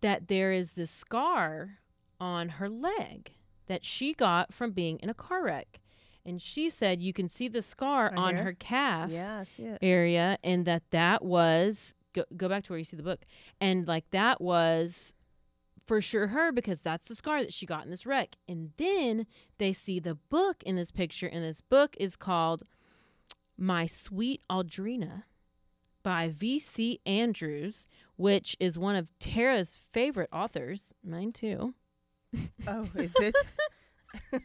[0.00, 1.78] that there is this scar
[2.20, 3.32] on her leg
[3.66, 5.80] that she got from being in a car wreck.
[6.26, 8.44] And she said you can see the scar Right on here?
[8.44, 9.78] her calf Yeah, I see it.
[9.82, 13.20] area and that that was go, go back to where you see the book
[13.60, 15.12] and like that was
[15.86, 19.26] for sure her because that's the scar that she got in this wreck and then
[19.58, 22.62] they see the book in this picture and this book is called
[23.56, 25.22] my sweet audrina
[26.02, 31.74] by vc andrews which is one of tara's favorite authors mine too
[32.66, 33.34] Oh, is it?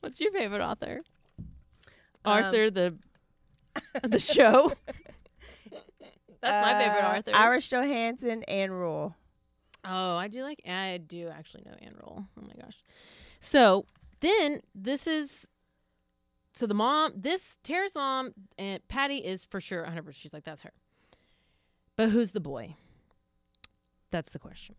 [0.00, 0.98] what's your favorite author
[2.24, 2.94] Um, arthur the
[4.02, 4.72] the show
[6.40, 9.14] that's my favorite Uh, arthur Iris Johansen and Rule.
[9.84, 10.60] Oh, I do like.
[10.66, 12.24] I do actually know Ann Rule.
[12.38, 12.76] Oh my gosh.
[13.40, 13.84] So
[14.20, 15.48] then this is.
[16.52, 20.02] So the mom, this Tara's mom, and Patty is for sure 100.
[20.02, 20.72] percent She's like, that's her.
[21.96, 22.76] But who's the boy?
[24.10, 24.76] That's the question.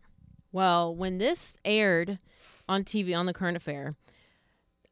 [0.52, 2.18] Well, when this aired
[2.68, 3.94] on TV on the Current Affair,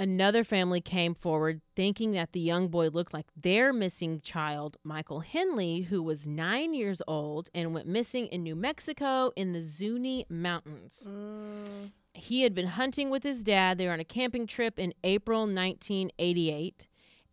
[0.01, 5.21] another family came forward thinking that the young boy looked like their missing child, Michael
[5.21, 10.27] Henley, who was nine years old and went missing in New Mexico in the Zuni
[10.29, 11.07] Mountains.
[11.09, 11.93] Mm.
[12.15, 13.79] He had been hunting with his dad.
[13.79, 16.87] They were on a camping trip in April 1988.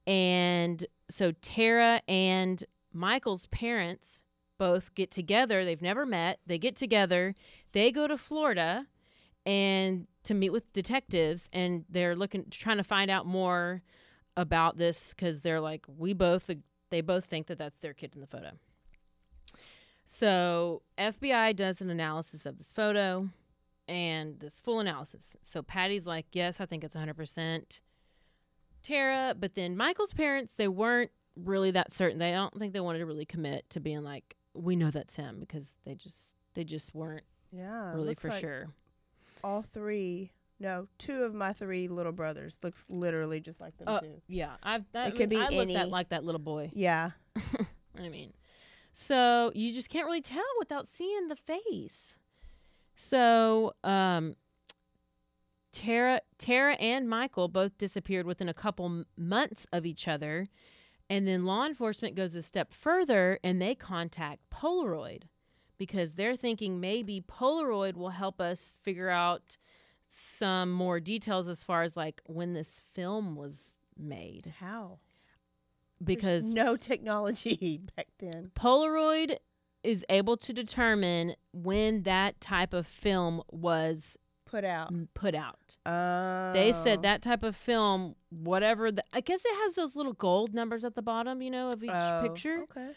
[0.08, 2.64] And so Tara and
[2.94, 4.24] Michael's parents
[4.58, 5.64] both get together.
[5.64, 6.40] They've never met.
[6.46, 7.36] They get together.
[7.72, 8.88] They go to Florida
[9.46, 13.82] and to meet with detectives and they're looking trying to find out more
[14.36, 16.50] about this cuz they're like we both
[16.90, 18.52] they both think that that's their kid in the photo.
[20.06, 23.30] So, FBI does an analysis of this photo
[23.90, 25.36] and this full analysis.
[25.42, 27.82] So, Patty's like, "Yes, I think it's 100%
[28.84, 32.20] Tara," but then Michael's parents, they weren't really that certain.
[32.20, 35.40] They don't think they wanted to really commit to being like, "We know that's him"
[35.40, 37.94] because they just they just weren't Yeah.
[37.94, 38.68] really for like sure.
[39.44, 44.00] All three, no, two of my three little brothers looks literally just like them Uh,
[44.02, 44.22] too.
[44.28, 46.72] yeah, I've I It mean, could be I any- at like that little boy.
[46.76, 47.12] Yeah.
[47.98, 48.34] I mean,
[48.94, 52.16] so you just can't really tell without seeing the face.
[53.02, 54.36] So, um,
[55.72, 60.48] Tara, Tara, and Michael both disappeared within a couple months of each other,
[61.10, 65.24] and then law enforcement goes a step further and they contact Polaroid
[65.78, 69.56] because they're thinking maybe Polaroid will help us figure out
[70.06, 75.00] some more details as far as like when this film was made How?
[76.04, 78.52] because There's no technology back then.
[78.56, 79.38] Polaroid
[79.84, 84.92] is able to determine when that type of film was Put out.
[85.14, 85.60] put out.
[85.86, 86.52] Oh.
[86.54, 87.02] They said oh.
[87.04, 90.96] that type of film, whatever the, I guess it has those little gold numbers at
[90.96, 92.64] the bottom, you know, of each Oh, picture.
[92.72, 92.90] Okay.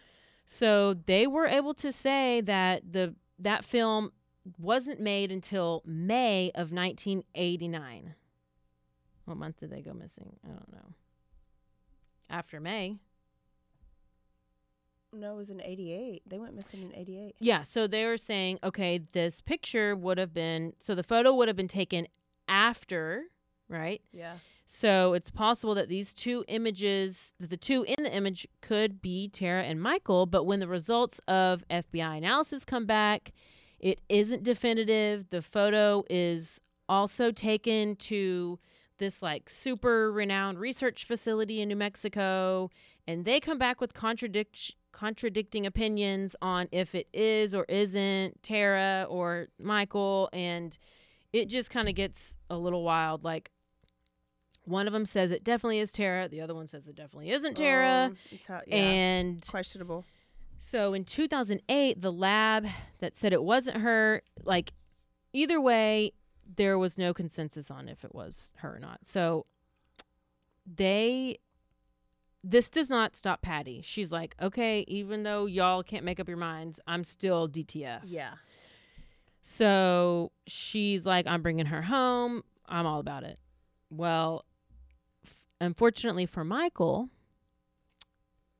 [0.46, 4.12] So they were able to say that the that film
[4.58, 8.14] wasn't made until May of 1989.
[9.24, 10.36] What month did they go missing?
[10.44, 10.94] I don't know.
[12.28, 12.96] After May.
[15.12, 16.22] No, it was in '88.
[16.26, 17.36] They went missing in '88.
[17.38, 21.48] Yeah, so they were saying, okay, this picture would have been so the photo would
[21.48, 22.06] have been taken
[22.48, 23.24] after,
[23.68, 24.00] right?
[24.12, 24.34] Yeah.
[24.66, 29.28] So it's possible that these two images, that the two in the image could be
[29.28, 33.32] Tara and Michael, but when the results of FBI analysis come back,
[33.78, 35.28] it isn't definitive.
[35.28, 38.58] The photo is also taken to
[38.96, 42.70] this like super renowned research facility in New Mexico,
[43.06, 49.06] and they come back with contradict contradicting opinions on if it is or isn't Tara
[49.08, 50.76] or Michael, and
[51.32, 53.24] it just kind of gets a little wild.
[53.24, 53.50] Like
[54.64, 57.56] one of them says it definitely is Tara, the other one says it definitely isn't
[57.56, 58.76] Tara, Um, it's how- yeah.
[58.76, 60.04] and questionable.
[60.58, 62.66] so in 2008, the lab
[63.00, 64.72] that said it wasn't her, like
[65.32, 66.12] either way,
[66.56, 69.00] there was no consensus on if it was her or not.
[69.06, 69.46] So
[70.66, 71.38] they
[72.44, 73.80] this does not stop Patty.
[73.84, 78.34] She's like, "Okay, even though y'all can't make up your minds, I'm still DTF." Yeah.
[79.42, 82.42] So she's like, I'm bringing her home.
[82.66, 83.38] I'm all about it.
[83.90, 84.44] Well,
[85.26, 87.08] f- unfortunately for Michael,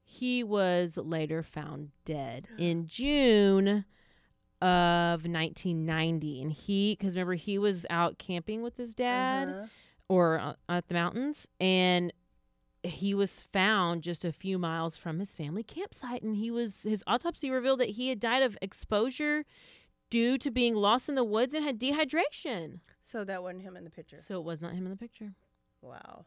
[0.05, 3.85] he was later found dead in June
[4.61, 6.43] of 1990.
[6.43, 9.67] And he, because remember, he was out camping with his dad Uh-huh.
[10.09, 11.47] or uh, at the mountains.
[11.61, 12.13] And
[12.85, 16.23] he was found just a few miles from his family campsite.
[16.23, 19.45] And he was, his autopsy revealed that he had died of exposure
[20.11, 22.81] due to being lost in the woods and had dehydration.
[23.07, 24.19] So that wasn't him in the picture.
[24.27, 25.33] So it was not him in the picture.
[25.81, 26.27] Wow.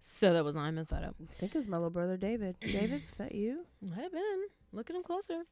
[0.00, 1.14] So that was not him in the photo.
[1.20, 2.56] I think it's my little brother David.
[2.60, 3.66] David, is that you?
[3.80, 4.44] Might have been.
[4.72, 5.42] Look at him closer.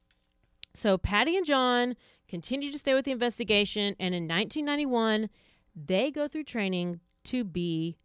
[0.73, 1.95] So Patty and John
[2.27, 5.29] continue to stay with the investigation, and in 1991,
[5.75, 7.97] they go through training to be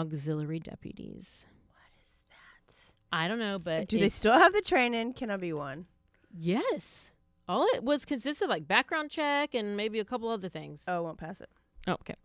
[0.00, 1.46] auxiliary deputies.
[1.70, 2.74] What is that?
[3.12, 5.14] I don't know, but Do they it's- still have the training?
[5.14, 5.86] Can I be one?
[6.36, 7.10] Yes.
[7.48, 10.82] All it was consisted of like background check and maybe a couple other things.
[10.88, 11.48] Oh, I won't pass it.
[11.86, 12.16] Oh, okay.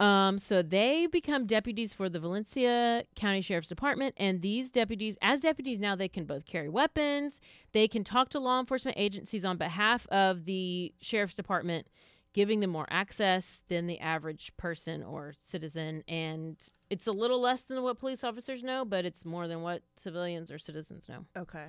[0.00, 5.40] Um, so they become deputies for the Valencia County Sheriff's Department, and these deputies, as
[5.40, 7.40] deputies now, they can both carry weapons.
[7.72, 11.88] They can talk to law enforcement agencies on behalf of the Sheriff's Department,
[12.32, 16.04] giving them more access than the average person or citizen.
[16.06, 16.56] And
[16.90, 20.50] it's a little less than what police officers know, but it's more than what civilians
[20.50, 21.24] or citizens know.
[21.36, 21.66] Okay.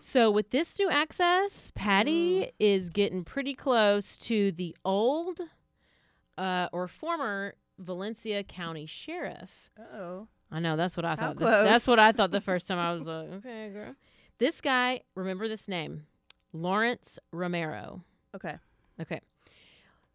[0.00, 5.40] So with this new access, Patty is getting pretty close to the old
[6.38, 9.70] uh, or former Valencia County Sheriff.
[9.94, 10.26] Oh.
[10.50, 11.36] I know that's what I How thought.
[11.36, 11.64] close?
[11.64, 13.94] That's what I thought the first time I was like, okay, girl.
[14.38, 16.04] This guy, remember this name,
[16.52, 18.02] Lawrence Romero.
[18.34, 18.56] Okay.
[19.00, 19.20] Okay.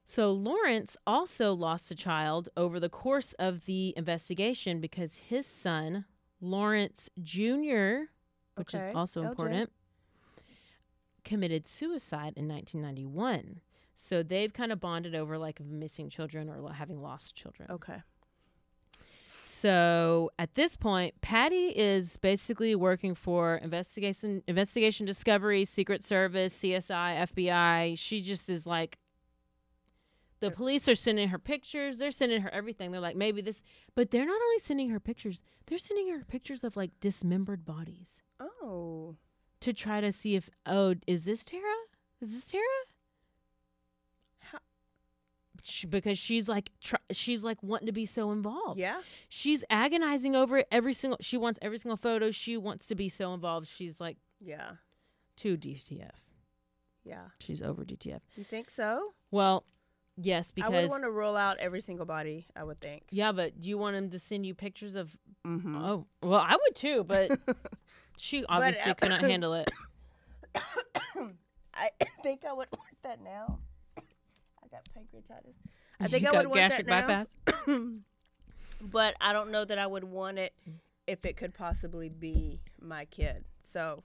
[0.09, 6.05] So Lawrence also lost a child over the course of the investigation because his son,
[6.39, 8.05] Lawrence Jr.,
[8.55, 9.29] which Okay, is also LJ.
[9.29, 9.71] important,
[11.25, 13.59] committed suicide in 1991.
[13.95, 17.69] So they've kind of bonded over like missing children or having lost children.
[17.69, 18.01] Okay.
[19.43, 27.27] So at this point, Patty is basically working for investigation, investigation, discovery, Secret Service, CSI,
[27.27, 27.97] FBI.
[27.99, 28.97] She just is like,
[30.39, 31.97] the police are sending her pictures.
[31.97, 32.91] They're sending her everything.
[32.91, 33.61] They're like, maybe this,
[33.95, 35.41] but they're not only sending her pictures.
[35.65, 39.15] They're sending her pictures of like dismembered bodies Oh.
[39.61, 41.63] to try to see if, oh, is this Tara?
[42.21, 42.63] Is this Tara?
[44.39, 44.59] How-
[45.63, 48.79] She, because she's like, tr- she's like wanting to be so involved.
[48.79, 49.01] Yeah.
[49.29, 51.17] She's agonizing over it every single.
[51.21, 52.31] She wants every single photo.
[52.31, 53.67] She wants to be so involved.
[53.67, 54.73] She's like Yeah.
[55.35, 56.11] too DTF.
[57.03, 57.29] Yeah.
[57.39, 58.19] She's over DTF.
[58.35, 59.13] You think so?
[59.31, 59.63] Well,
[60.17, 62.47] yes, because I would want to roll out every single body.
[62.55, 63.03] I would think.
[63.11, 65.15] yeah, but do you want him to send you pictures of?
[65.45, 65.75] Mm-hmm.
[65.77, 67.39] Oh, well, I would too, but
[68.17, 69.71] she obviously uh, could not handle it.
[71.73, 71.89] I
[72.23, 73.59] think I would want that now.
[73.97, 75.53] I got pancreatitis.
[75.99, 77.23] I You think I got would want gastric that now.
[77.65, 77.89] bypass.
[78.81, 80.53] but I don't know that I would want it
[81.07, 83.45] if it could possibly be my kid.
[83.63, 84.03] So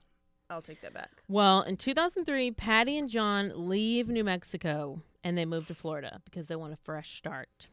[0.49, 1.09] I'll take that back.
[1.27, 6.47] Well, in 2003, Patty and John leave New Mexico and they move to Florida because
[6.47, 7.69] they want a fresh start.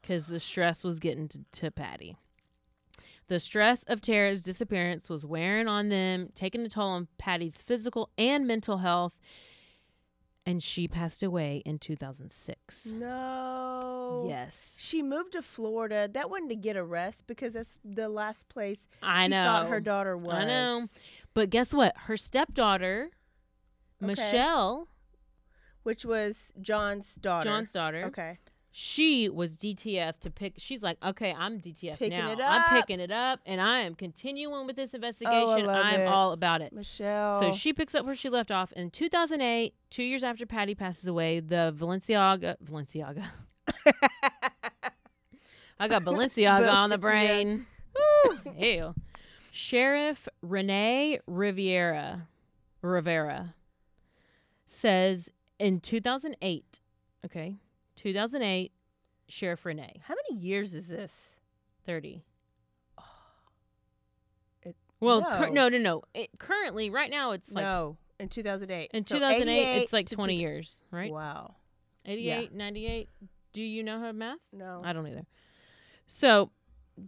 [0.00, 2.16] Because the stress was getting to, to Patty.
[3.26, 8.08] The stress of Tara's disappearance was wearing on them, taking a toll on Patty's physical
[8.16, 9.20] and mental health,
[10.46, 12.92] and she passed away in 2006.
[12.92, 14.24] No.
[14.26, 14.80] Yes.
[14.82, 16.08] She moved to Florida.
[16.10, 19.44] That wasn't to get a rest because that's the last place I she know.
[19.44, 20.34] thought her daughter was.
[20.34, 20.86] I know.
[21.34, 21.94] But guess what?
[22.06, 23.10] Her stepdaughter,
[24.02, 24.06] Okay.
[24.12, 24.88] Michelle,
[25.82, 27.48] Which was John's daughter.
[27.48, 28.38] John's daughter, Okay.
[28.70, 30.54] she was DTF to pick.
[30.58, 32.36] She's like, okay, I'm DTF Picking now.
[32.40, 35.68] I'm picking it up, and I am continuing with this oh, investigation.
[35.68, 36.06] Oh, I'm it.
[36.06, 36.72] all about it.
[36.72, 37.40] Michelle.
[37.40, 41.06] So she picks up where she left off in 2008, two years after Patty passes
[41.06, 41.40] away.
[41.40, 43.24] The Valenciaga, Valenciaga.
[45.80, 47.66] I got Balenciaga on the brain.
[47.96, 48.94] Woo, ew.
[49.62, 52.28] Sheriff Renee Riviera,
[52.80, 53.56] Rivera,
[54.66, 56.78] says in 2008.
[57.26, 57.56] Okay,
[57.96, 58.70] 2008.
[59.26, 61.30] Sheriff Renee, How many years is this?
[61.86, 62.22] 30.
[64.62, 65.68] It- Well, cur- no.
[65.68, 66.02] no, no, no.
[66.14, 68.92] It, currently, right now, it's like no, in 2008.
[68.94, 71.12] In So 2008, it's like to 20 years, right?
[71.12, 71.56] Wow.
[72.06, 73.08] 88, 98.
[73.52, 74.38] Do you know her math?
[74.52, 74.82] No.
[74.84, 75.26] I don't either.
[76.06, 76.52] So,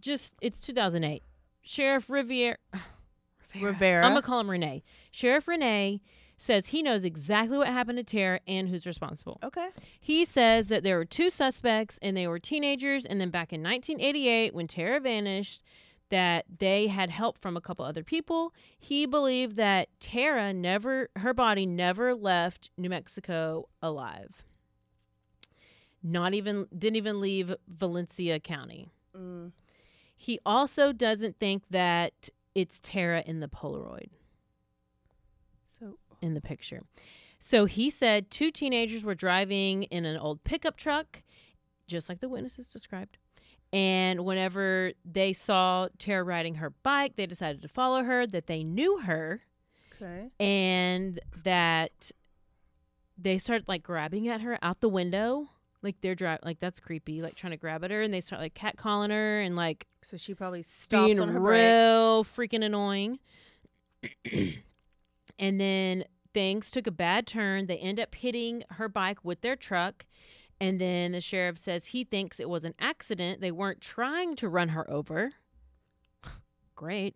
[0.01, 1.23] just it's 2008.
[1.61, 2.57] Sheriff Riviera,
[3.59, 4.05] Rivera.
[4.05, 4.83] I'm gonna call him Renee.
[5.11, 6.01] Sheriff Renee
[6.37, 9.39] says he knows exactly what happened to Tara and who's responsible.
[9.43, 9.69] Okay.
[9.99, 13.61] He says that there were two suspects and they were teenagers, and then back in
[13.61, 15.61] 1988, when Tara vanished,
[16.09, 18.53] that they had help from a couple other people.
[18.77, 24.43] He believed that Tara never, her body never left New Mexico alive.
[26.03, 28.89] Not even, didn't even leave Valencia County.
[29.15, 29.51] Mm.
[30.21, 34.11] He also doesn't think that it's Tara in the Polaroid
[35.79, 36.83] So in the picture.
[37.39, 41.23] So he said two teenagers were driving in an old pickup truck,
[41.87, 43.17] just like the witnesses described.
[43.73, 48.63] And whenever they saw Tara riding her bike, they decided to follow her, that they
[48.63, 49.41] knew her,
[49.99, 50.29] okay.
[50.39, 52.11] and that
[53.17, 55.47] they started like grabbing at her out the window.
[55.83, 58.41] Like they're driving, like that's creepy, like trying to grab at her, and they start
[58.41, 63.19] like catcalling her and like So she probably stops being on her real freaking annoying.
[65.39, 67.67] and then things took a bad turn.
[67.67, 70.05] They end up hitting her bike with their truck.
[70.59, 73.41] And then the sheriff says he thinks it was an accident.
[73.41, 75.31] They weren't trying to run her over.
[76.75, 77.15] Great.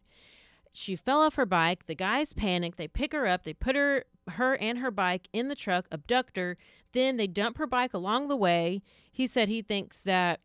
[0.72, 1.86] She fell off her bike.
[1.86, 2.76] The guys panic.
[2.76, 3.44] They pick her up.
[3.44, 6.58] They put her her and her bike in the truck, abduct her.
[6.94, 8.82] Then they dump her bike along the way.
[9.12, 10.40] He said he thinks that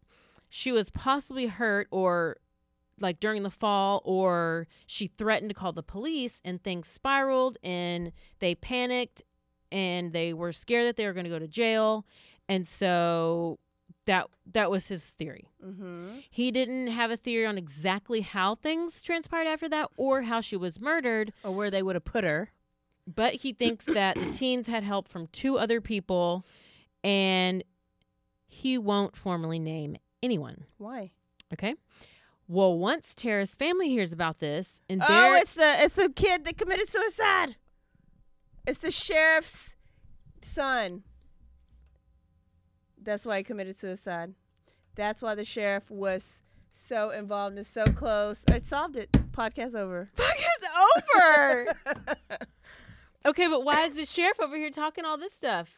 [0.49, 2.37] she was possibly hurt or
[3.01, 8.13] like during the fall or she threatened to call the police and things spiraled and
[8.41, 9.23] they panicked
[9.73, 12.05] and they were scared that they were going to go to jail
[12.49, 13.59] and so
[14.07, 16.19] that that was his theory Mm-hmm.
[16.31, 20.57] he didn't have a theory on exactly how things transpired after that or how she
[20.57, 22.51] was murdered Or where they would have put her.
[23.07, 26.45] But he thinks that the teens had help from two other people
[27.03, 27.65] and
[28.47, 31.11] he won't formally name anyone Why?
[31.53, 31.75] okay
[32.47, 36.57] well once tara's family hears about this and Oh, it's the it's the kid that
[36.59, 37.57] committed suicide.
[38.67, 39.75] It's the sheriff's
[40.43, 41.03] son.
[43.03, 44.35] That's why he committed suicide.
[44.95, 46.43] That's why the sheriff was
[46.73, 48.45] so involved and so close.
[48.51, 49.11] I solved it.
[49.33, 50.11] Podcast over.
[50.17, 51.75] Podcast over.
[53.27, 55.69] okay, but why is the sheriff over here talking all this stuff?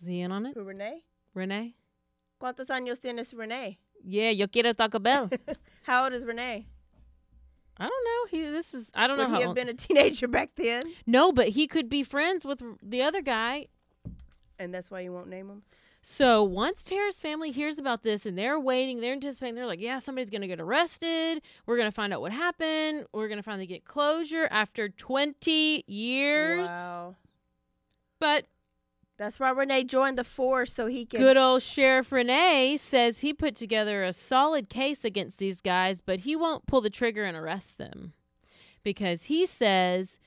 [0.00, 0.54] Was he in on it?
[0.54, 1.02] Who, Renee?
[1.34, 1.74] Renee?
[2.40, 3.78] ¿Cuántos años tienes Renee?
[4.04, 5.28] Yeah, yo quiero Taco Bell.
[5.82, 6.66] How old is Renee?
[7.80, 8.26] I don't know.
[8.30, 10.50] He this is I don't Would know how he have old- been a teenager back
[10.56, 10.82] then?
[11.06, 13.66] No, but he could be friends with the other guy.
[14.58, 15.62] And that's why you won't name him?
[16.00, 19.98] So once Tara's family hears about this and they're waiting, they're anticipating, they're like, yeah,
[19.98, 21.42] somebody's going to get arrested.
[21.66, 23.06] We're going to find out what happened.
[23.12, 26.66] We're going to finally get closure after 20 years.
[26.68, 27.16] Wow.
[28.20, 28.46] But
[29.18, 31.20] That's why Renee joined the force so he can.
[31.20, 36.20] good old Sheriff Renee says he put together a solid case against these guys, but
[36.20, 38.12] he won't pull the trigger and arrest them
[38.82, 40.18] because he says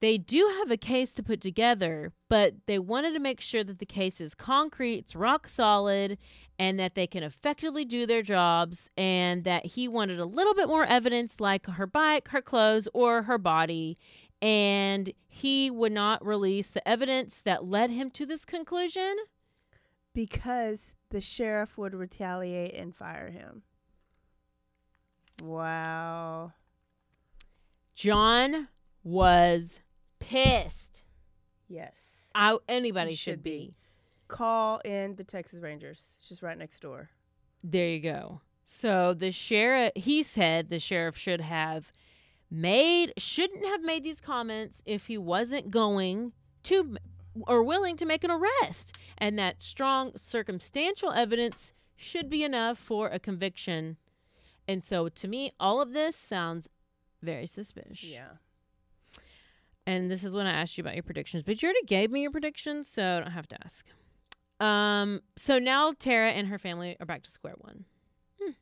[0.00, 3.78] they do have a case to put together, but they wanted to make sure that
[3.78, 6.18] the case is concrete, it's rock solid,
[6.58, 10.68] and that they can effectively do their jobs, and that he wanted a little bit
[10.68, 13.96] more evidence like her bike, her clothes, or her body.
[14.42, 19.16] And he would not release the evidence that led him to this conclusion.
[20.12, 23.62] Because the sheriff would retaliate and fire him.
[25.42, 26.52] Wow.
[27.94, 28.68] John
[29.02, 29.80] was
[30.18, 31.02] pissed.
[31.68, 32.30] Yes.
[32.34, 33.50] I, anybody should, should be.
[33.50, 33.76] be.
[34.28, 36.14] Call in the Texas Rangers.
[36.18, 37.10] It's just right next door.
[37.62, 38.40] There you go.
[38.64, 41.92] So the sheriff, he said the sheriff should have
[42.50, 46.32] made, shouldn't have made these comments if he wasn't going
[46.64, 46.96] to
[47.46, 53.08] or willing to make an arrest, and that strong circumstantial evidence should be enough for
[53.08, 53.96] a conviction.
[54.68, 56.68] And so to me, all of this sounds
[57.22, 58.04] very suspicious.
[58.04, 58.38] Yeah.
[59.86, 62.22] And this is when I asked you about your predictions, but you already gave me
[62.22, 63.86] your predictions, so I don't have to ask.
[64.58, 67.84] Um, so now Tara and her family are back to square one.
[68.42, 68.52] Hmm.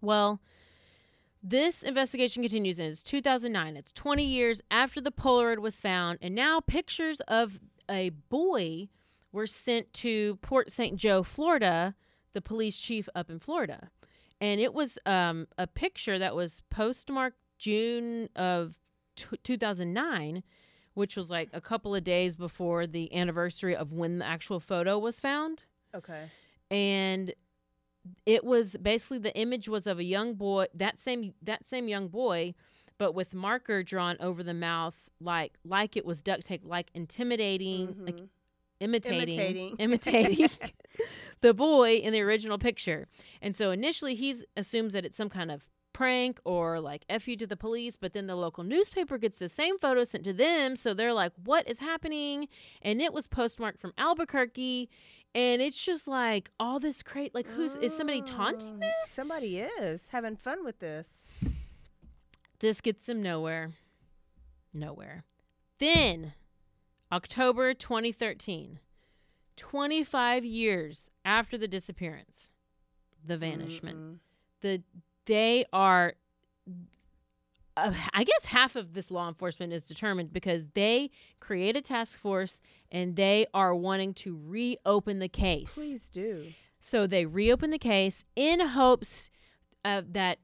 [0.00, 0.40] Well,
[1.42, 3.76] this investigation continues and it's 2009.
[3.76, 8.88] It's 20 years after the Polaroid was found, and now pictures of a boy
[9.32, 10.96] were sent to Port St.
[10.96, 11.94] Joe, Florida,
[12.32, 13.90] the police chief up in Florida.
[14.40, 18.74] And it was um, a picture that was postmarked June of
[19.30, 20.42] t- 2009,
[20.94, 24.98] which was like a couple of days before the anniversary of when the actual photo
[24.98, 25.62] was found
[25.94, 26.30] Okay.
[26.70, 27.34] and
[28.24, 32.08] it was basically the image was of a young boy that same that same young
[32.08, 32.54] boy
[32.96, 37.94] but with marker drawn over the mouth like like it was duct tape like intimidating
[38.06, 38.28] like Mhm.
[38.80, 39.76] imitating Imitating.
[39.78, 40.48] imitating
[41.42, 43.06] the boy in the original picture
[43.42, 45.66] and so initially he's assumes that it's some kind of
[46.00, 49.48] prank or like f you to the police but then the local newspaper gets the
[49.50, 52.48] same photo sent to them so they're like what is happening?
[52.80, 54.88] And it was postmarked from albuquerque
[55.34, 59.58] and it's just like all this crate like who's is somebody taunting Mm, them Somebody
[59.58, 61.06] is having fun with this.
[62.60, 63.72] this gets them nowhere.
[64.72, 65.24] Nowhere.
[65.78, 66.32] Then
[67.12, 68.78] october 2013
[69.56, 72.48] 25 years after the disappearance
[73.26, 73.98] the vanishment.
[73.98, 74.18] Mm-mm.
[74.62, 74.82] the
[75.26, 76.14] they are
[77.76, 82.18] uh, I guess half of this law enforcement is determined because they create a task
[82.18, 82.60] force
[82.90, 85.74] and they are wanting to reopen the case.
[85.74, 86.52] Please do.
[86.80, 89.30] So they reopen the case in hopes
[89.84, 90.38] of that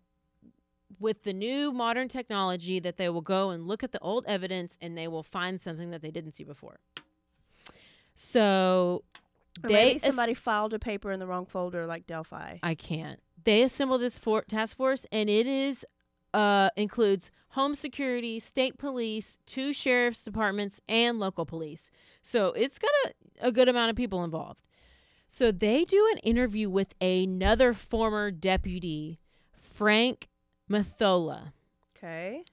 [0.99, 4.79] with the new modern technology that they will go and look at the old evidence
[4.81, 6.79] and they will find something that they didn't see before.
[8.15, 9.05] So
[9.65, 12.59] Or they somebody filed a paper in the wrong folder like Delphi.
[12.63, 13.21] I can't.
[13.45, 15.85] They assemble this for- task force, and it is
[16.35, 21.91] uh, includes home security, state police, two sheriff's departments, and local police.
[22.23, 24.61] So it's got a, a good amount of people involved.
[25.29, 29.19] So they do an interview with another former deputy,
[29.53, 30.29] Frank
[30.71, 31.53] Mathola.
[31.97, 32.45] Okay.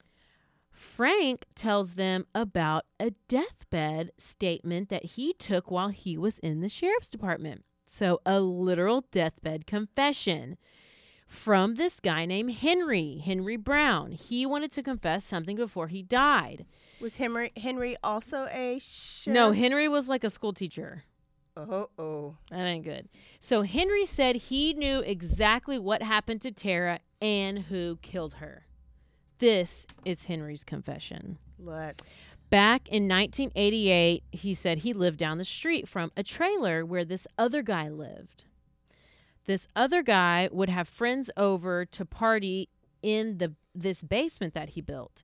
[0.84, 6.70] Frank tells them about a deathbed statement that he took while he was in the
[6.70, 7.64] sheriff's department.
[7.88, 10.58] So, a literal deathbed confession
[11.26, 14.12] from this guy named Henry, Henry Brown.
[14.12, 16.66] He wanted to confess something before he died.
[17.02, 19.34] Was Henry Henry also a sheriff?
[19.34, 21.04] No, Henry was like a school teacher.
[21.56, 22.38] Oh, oh.
[22.52, 23.10] That ain't good.
[23.40, 28.66] So, Henry said he knew exactly what happened to Tara and who killed her.
[29.44, 31.38] This is Henry's confession.
[31.60, 32.10] Let's.
[32.50, 37.28] Back in 1988, he said he lived down the street from a trailer where this
[37.38, 38.46] other guy lived.
[39.44, 42.70] This other guy would have friends over to party
[43.02, 45.24] in the this basement that he built.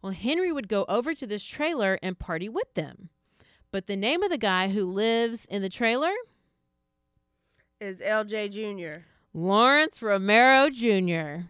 [0.00, 3.08] Well, Henry would go over to this trailer and party with them.
[3.72, 6.12] But the name of the guy who lives in the trailer,
[7.80, 9.06] Is LJ Jr.
[9.34, 11.48] Lawrence Romero Jr.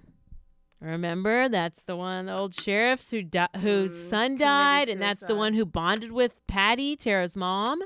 [0.81, 5.21] Remember, that's the one the old sheriffs who di- whose Mm, son died, and that's
[5.21, 7.83] the one who bonded with Patty, Tara's mom.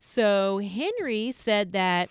[0.00, 2.08] So Henry said that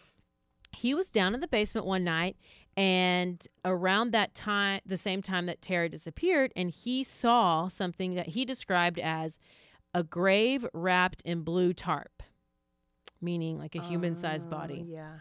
[0.71, 2.35] he was down in the basement one night
[2.77, 8.27] and around that time the same time that Tara disappeared and he saw something that
[8.27, 9.39] he described as
[9.93, 12.21] a grave wrapped in blue tarp
[13.21, 14.85] meaning like a human sized Oh, body.
[14.87, 15.15] Yeah.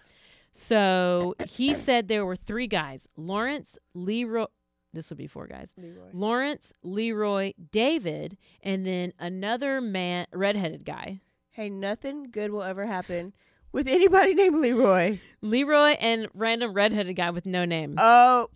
[0.52, 4.46] So he said there were three guys Lawrence, Leroy,
[4.92, 6.08] this would be four guys Leroy.
[6.12, 11.20] Lawrence, Leroy, David, and then another man, redheaded guy.
[11.50, 13.32] Hey, nothing good will ever happen
[13.72, 15.18] with anybody named Leroy.
[15.42, 17.94] Leroy and random redheaded guy with no name.
[17.98, 18.48] Oh,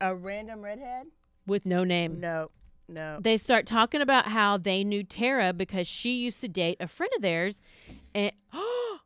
[0.00, 1.06] a random redhead?
[1.48, 2.20] with no name.
[2.20, 2.50] No,
[2.88, 3.18] no.
[3.20, 7.10] They start talking about how they knew Tara because she used to date a friend
[7.16, 7.60] of theirs,
[8.14, 8.98] and oh,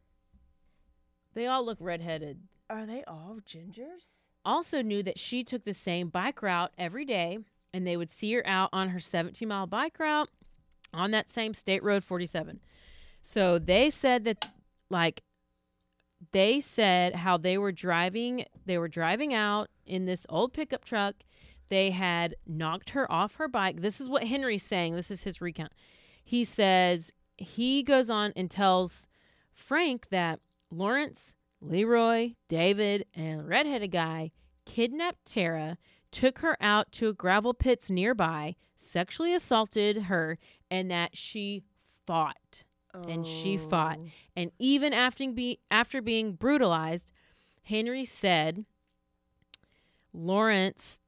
[1.34, 2.40] they all look redheaded.
[2.70, 4.06] Are they all gingers?
[4.46, 7.38] Also knew that she took the same bike route every day
[7.74, 10.30] and they would see her out on her 17 mile bike route
[10.94, 12.60] on that same state road 47
[13.22, 14.50] so they said that
[14.88, 15.22] like
[16.32, 21.16] they said how they were driving they were driving out in this old pickup truck.
[21.68, 23.80] They had knocked her off her bike.
[23.80, 24.94] This is what henry's saying.
[24.94, 25.72] This is his recount.
[26.24, 29.08] He says he goes on and tells
[29.52, 30.40] frank that
[30.70, 31.34] lawrence
[31.68, 34.30] Leroy, David, and the redheaded guy
[34.64, 35.78] kidnapped Tara,
[36.10, 40.38] took her out to a gravel pits nearby, sexually assaulted her,
[40.70, 41.62] and that she
[42.06, 42.64] fought.
[43.08, 43.98] And she fought.
[44.00, 44.08] Oh.
[44.36, 47.12] And even after, be, after being brutalized,
[47.62, 48.64] Henry said
[50.14, 51.00] Lawrence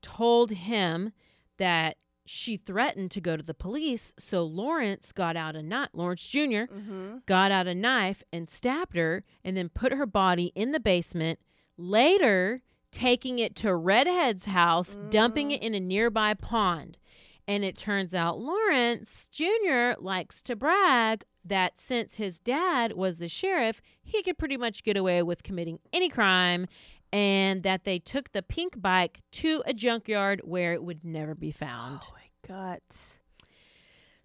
[0.00, 1.12] told him
[1.58, 1.96] that
[2.26, 4.12] she threatened to go to the police.
[4.18, 7.18] So Lawrence got out a knife, Lawrence junior Mm-hmm.
[7.26, 11.38] got out a knife and stabbed her and then put her body in the basement.
[11.76, 16.96] Later, taking it to Redhead's house, dumping it in a nearby pond.
[17.46, 20.00] And it turns out Lawrence Jr.
[20.00, 24.96] likes to brag that since his dad was the sheriff, he could pretty much get
[24.96, 26.66] away with committing any crime
[27.14, 31.52] and that they took the pink bike to a junkyard where it would never be
[31.52, 32.00] found.
[32.02, 32.80] Oh my god.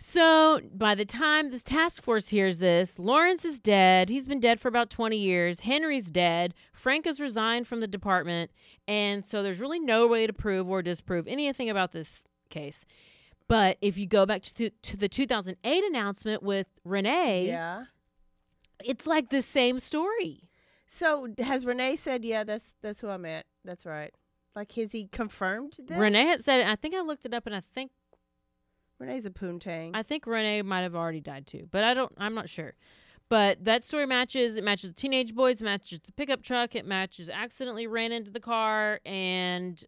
[0.01, 4.09] So by the time this task force hears this, Lawrence is dead.
[4.09, 5.59] He's been dead for about 20 years.
[5.61, 6.53] Henry's dead.
[6.73, 8.49] Frank has resigned from the department.
[8.87, 12.85] And so there's really no way to prove or disprove anything about this case.
[13.49, 17.85] But if you go back to, to the 2008 announcement with Renee, Yeah.
[18.83, 20.48] it's like the same story.
[20.89, 23.45] So has Renee said, yeah, that's that's who I meant.
[23.63, 24.13] That's right.
[24.55, 25.97] Like, has he confirmed this?
[25.97, 26.67] Renee had said it.
[26.67, 27.91] I think I looked it up and I think
[28.99, 29.91] Renee's a poontang.
[29.93, 32.11] I think Renee might have already died too, but I don't.
[32.17, 32.73] I'm not sure.
[33.29, 34.57] But that story matches.
[34.57, 35.61] It matches the teenage boys.
[35.61, 36.75] Matches the pickup truck.
[36.75, 39.81] It matches accidentally ran into the car, and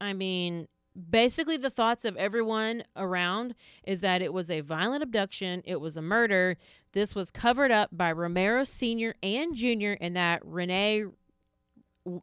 [0.00, 0.66] I mean,
[1.10, 5.62] basically the thoughts of everyone around is that it was a violent abduction.
[5.64, 6.56] It was a murder.
[6.92, 11.04] This was covered up by Romero Senior and Junior, and that Renee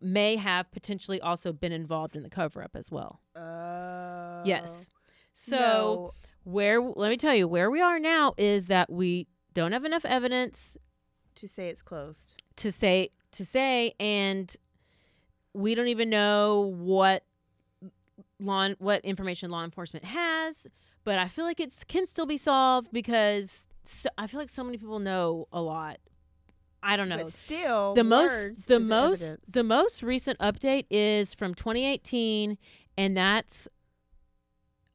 [0.01, 3.21] may have potentially also been involved in the cover up as well.
[3.35, 4.41] Oh.
[4.45, 4.89] Yes.
[5.33, 6.13] So No.
[6.43, 10.03] where let me tell you where we are now is that we don't have enough
[10.05, 10.77] evidence
[11.35, 12.41] to say it's closed.
[12.57, 14.55] to say to say and
[15.53, 17.23] we don't even know what
[18.39, 20.67] law what information law enforcement has
[21.03, 24.63] but i feel like it can still be solved because so, i feel like so
[24.63, 25.97] many people know a lot.
[26.81, 27.17] I don't know.
[27.17, 29.45] But still, the most the most evidence.
[29.49, 32.57] the most recent update is from 2018
[32.97, 33.67] and that's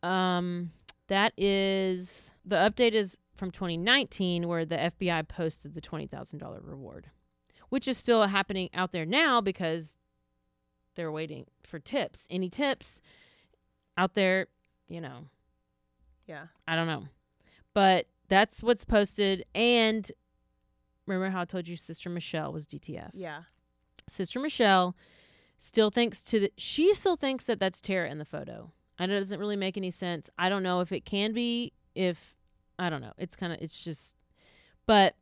[0.02, 0.70] um
[1.08, 7.10] that is the update is from 2019 where the FBI posted the $20,000 reward
[7.68, 9.96] which is still happening out there now because
[10.94, 12.26] they're waiting for tips.
[12.30, 13.00] Any tips
[13.96, 14.46] out there
[14.88, 15.26] you know
[16.26, 16.46] Yeah.
[16.66, 17.04] I don't know.
[17.74, 19.44] But that's what's posted.
[19.54, 20.10] And
[21.06, 23.10] remember how I told you Sister Michelle was DTF?
[23.12, 23.42] Yeah.
[24.08, 24.96] Sister Michelle
[25.58, 28.72] still thinks to the, she still thinks that that's Tara in the photo.
[28.98, 30.30] And it doesn't really make any sense.
[30.38, 32.36] I don't know if it can be, if,
[32.78, 33.12] I don't know.
[33.18, 34.14] It's kind of, it's just,
[34.86, 35.16] but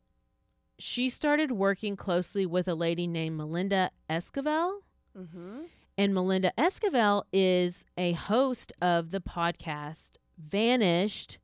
[0.77, 4.79] she started working closely with a lady named Melinda Esquibel.
[5.17, 5.61] Mm-hmm.
[5.97, 11.37] And Melinda Esquibel is a host of the podcast Vanished,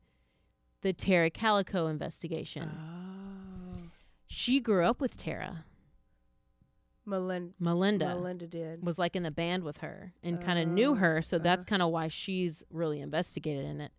[0.82, 2.70] the Tara Calico investigation.
[2.76, 3.80] Oh.
[4.26, 5.64] She grew up with Tara.
[7.06, 7.52] Melinda.
[7.58, 8.84] Melinda Melinda did.
[8.84, 11.22] was like in the band with her and kind of knew Oh, her.
[11.22, 11.70] So that's uh-huh.
[11.70, 13.90] kind of why she's really investigated in it.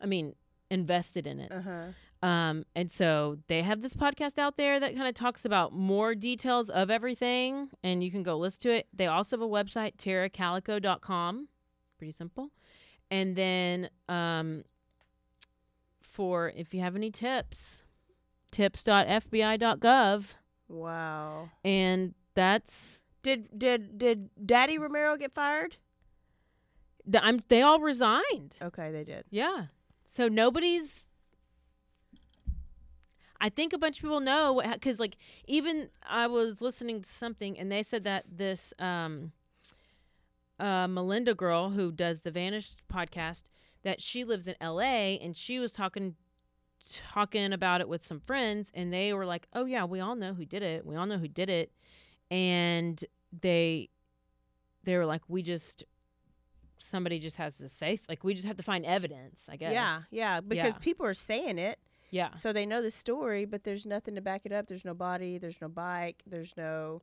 [0.00, 0.34] I mean,
[0.70, 1.50] invested in it.
[1.52, 1.84] Uh huh.
[2.24, 6.14] Um, and so they have this podcast out there that kind of talks about more
[6.14, 8.86] details of everything, and you can go listen to it.
[8.94, 11.48] They also have a website, taracalico.com.
[11.98, 12.50] Pretty simple.
[13.10, 14.64] And then um,
[16.00, 17.82] for if you have any tips,
[18.52, 20.24] tips.fbi.gov,
[20.68, 21.50] Wow.
[21.62, 25.76] and that's Did did did Daddy Romero get fired?
[27.10, 27.42] th- I'm.
[27.48, 28.56] They all resigned.
[28.62, 29.24] Okay, they did.
[29.30, 29.66] Yeah.
[30.10, 31.06] So nobody's.
[33.44, 37.58] I think a bunch of people know because, like, even I was listening to something
[37.58, 39.32] and they said that this um,
[40.58, 43.42] uh, Melinda girl who does the Vanished podcast
[43.82, 45.18] that she lives in L.A.
[45.18, 46.14] and she was talking
[47.12, 50.32] talking about it with some friends and they were like, "Oh yeah, we all know
[50.32, 50.86] who did it.
[50.86, 51.70] We all know who did it,"
[52.30, 53.04] and
[53.42, 53.90] they
[54.84, 55.84] they were like, "We just."
[56.78, 59.72] Somebody just has to say, like, we just have to find evidence, I guess.
[59.72, 60.78] Yeah, yeah, because Yeah.
[60.80, 61.78] people are saying it,
[62.14, 62.34] Yeah.
[62.36, 64.68] so they know the story, but there's nothing to back it up.
[64.68, 65.36] There's no body.
[65.38, 66.22] There's no bike.
[66.26, 67.02] There's no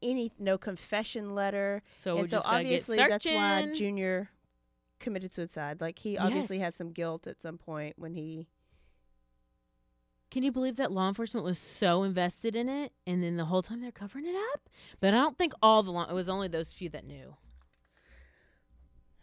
[0.00, 1.82] any no confession letter.
[2.00, 3.72] So and so obviously that's why.
[3.74, 4.28] Junior
[5.00, 5.80] committed suicide.
[5.80, 6.64] Like he obviously Yes.
[6.66, 8.46] had some guilt at some point when he.
[10.30, 13.60] Can you believe that law enforcement was so invested in it, and then the whole
[13.62, 14.70] time they're covering it up?
[15.00, 16.04] But I don't think all the law.
[16.08, 17.36] It was only those few that knew.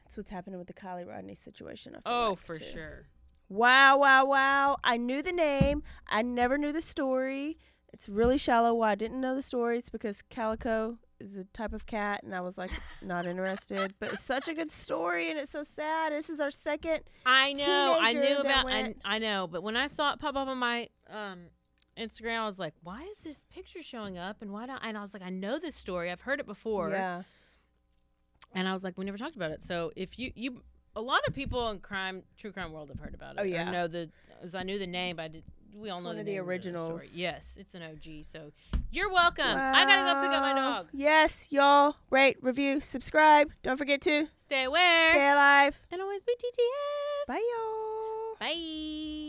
[0.03, 1.95] That's what's happening with the Kiely Rodni situation.
[1.95, 2.65] I feel Oh, like, for too.
[2.65, 3.05] sure.
[3.50, 4.78] Wow, wow, wow.
[4.84, 5.84] I knew the name.
[6.08, 7.58] I never knew the story.
[7.91, 11.86] It's really shallow why I didn't know the stories because Calico is a type of
[11.86, 12.72] cat and I was like
[13.02, 13.95] not interested.
[14.00, 16.12] But it's such a good story and it's so sad.
[16.12, 17.97] This is our second I know.
[18.00, 18.68] I knew about.
[18.68, 19.47] I, I know.
[19.47, 21.39] But when I saw it pop up on my um,
[21.97, 24.80] Instagram, I was like, "Why is this picture showing up?" And why don't?
[24.84, 26.12] And I was like, "I know this story.
[26.12, 27.24] I've heard it before." Yeah.
[28.54, 30.62] And I was like, "We never talked about it." So if you you.
[30.95, 33.45] A lot of people in crime, true crime world, have heard about oh, it.
[33.45, 33.71] Oh, yeah.
[33.71, 34.09] know the,
[34.41, 35.43] as I knew the name, but I did.
[35.77, 37.03] We all It's know one the of the originals.
[37.03, 37.09] story.
[37.21, 38.25] Yes, it's an OG.
[38.25, 38.51] So
[38.91, 39.45] you're welcome.
[39.45, 40.87] I gotta go pick up my dog.
[40.91, 41.95] Yes, y'all.
[42.09, 43.51] Rate, review, subscribe.
[43.61, 45.11] Don't forget to Stay aware.
[45.11, 45.79] stay alive.
[45.91, 47.27] and always be TTF.
[47.27, 48.35] Bye, y'all.
[48.39, 49.28] Bye.